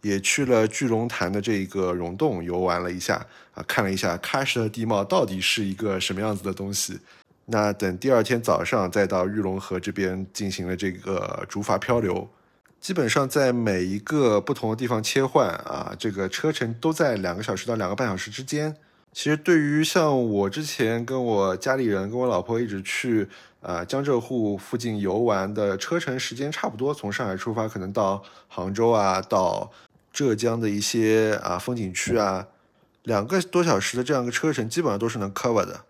[0.02, 3.24] 也去了聚龙潭的这个溶洞游玩了一下
[3.54, 7.00] 啊，看了一下喀什的地貌到底是一个什么样子的东西。
[7.46, 12.28] 那等第二天早上再到玉龙河这边进行了这个竹筏漂流，
[12.82, 18.76] 基本上在每一个不同的地方切换啊，这个车程都在两个小时到两个半小时之间。
[19.16, 23.28] 其实对于像我之前跟我家里人跟我老婆一直去。
[23.61, 29.72] 啊，江浙沪附近游玩的车程时间差不多，从上海出发，可能到杭州啊，到
[30.13, 32.45] 浙江的一些啊风景区啊，
[33.01, 35.82] 两个多小时的这样一个车程，基本上都是能 cover 的。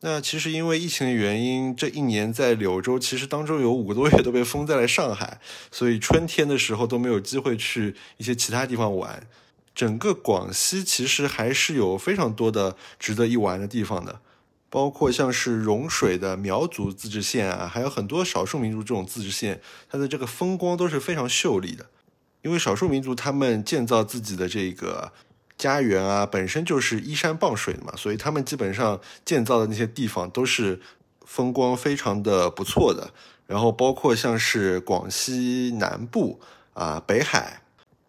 [0.00, 9.26] 那其实因为疫情的原因，这一年在柳州，其实当中有五个多月都被封在了上海，所以春天的时候都没有机会去一些其他地方玩。
[9.74, 14.20] 整个广西其实还是有非常多的值得一玩的地方的。
[14.68, 19.60] 包括像是融水的苗族自治县啊，还有很多少数民族这种自治县，
[19.90, 21.84] 它的这个风光都是非常秀丽的。
[22.40, 25.12] 因为少数民族他们建造自己的这个
[25.58, 30.80] 家园啊，本身就是依山傍水的嘛，所以他们基本上建造的那些地方都是
[31.26, 33.12] 风光非常的不错的。
[33.46, 36.40] 然后包括像是广西南部
[36.72, 37.61] 啊，北海。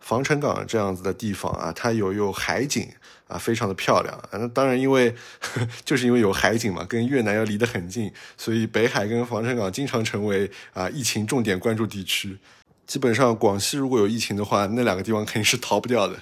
[0.04, 2.90] 防城港这样子的地方啊，它有有海景
[3.28, 4.22] 啊，非常的漂亮。
[4.34, 5.16] 那当然，因为
[5.86, 12.38] 就是因为有海景嘛，跟越南要离得很近，所以北海跟防城港经常成为啊疫情重点关注地区。
[12.86, 16.20] 基本上，广西如果有疫情的话，那两个地方肯定是逃不掉的。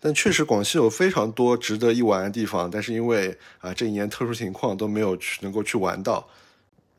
[0.00, 6.28] 但确实，广西有非常多值得一玩的地方，但是因为啊这一年特殊情况都没有去能够去玩到。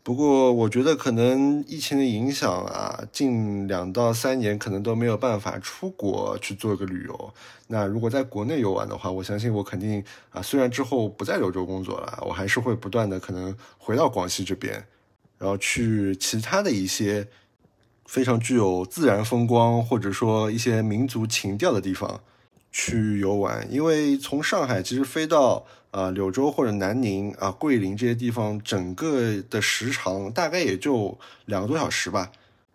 [0.04, 7.34] 不过，我觉得可能疫情的影响啊，近两到三年可能都没有办法出国去做个旅游。
[7.68, 14.86] 那如果在国内游玩的话，我相信我肯定啊，虽然之后不在柳州工作了，我还是会不断的可能回到广西这边，
[15.38, 17.30] 然后去其他的一些
[18.06, 22.20] 非常具有自然风光或者说一些民族情调的地方
[22.74, 32.32] 去游玩，因为从上海其实飞到啊柳州或者南宁啊桂林这些地方，整个的时长大概也就两个多小时吧，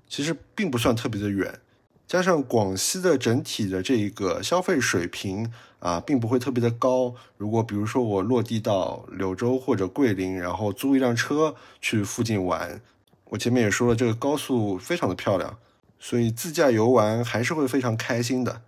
[0.09, 1.59] 其实并不算特别的远。
[2.07, 7.13] 加上广西的整体的这个消费水平啊，并不会特别的高。
[7.37, 12.81] 如果比如说我落地到柳州或者桂林，然后租一辆车去附近玩，
[13.25, 15.59] 我前面也说了，这个高速非常的漂亮，
[15.99, 18.63] 所以自驾游玩还是会非常开心的。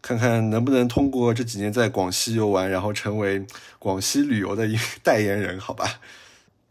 [0.00, 3.44] 看看能不能通过这几年在广西游玩，然后成为
[3.78, 6.00] 广西旅游的一 代言人，好吧？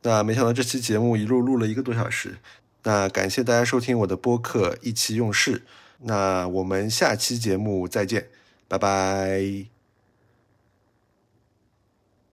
[0.04, 2.38] 那没想到这期节目一路录了一个多小时，
[2.84, 5.64] 那感谢大家收听我的播客，意气用事。
[6.04, 8.28] 那我们下期节目再见，
[8.68, 9.77] 拜拜。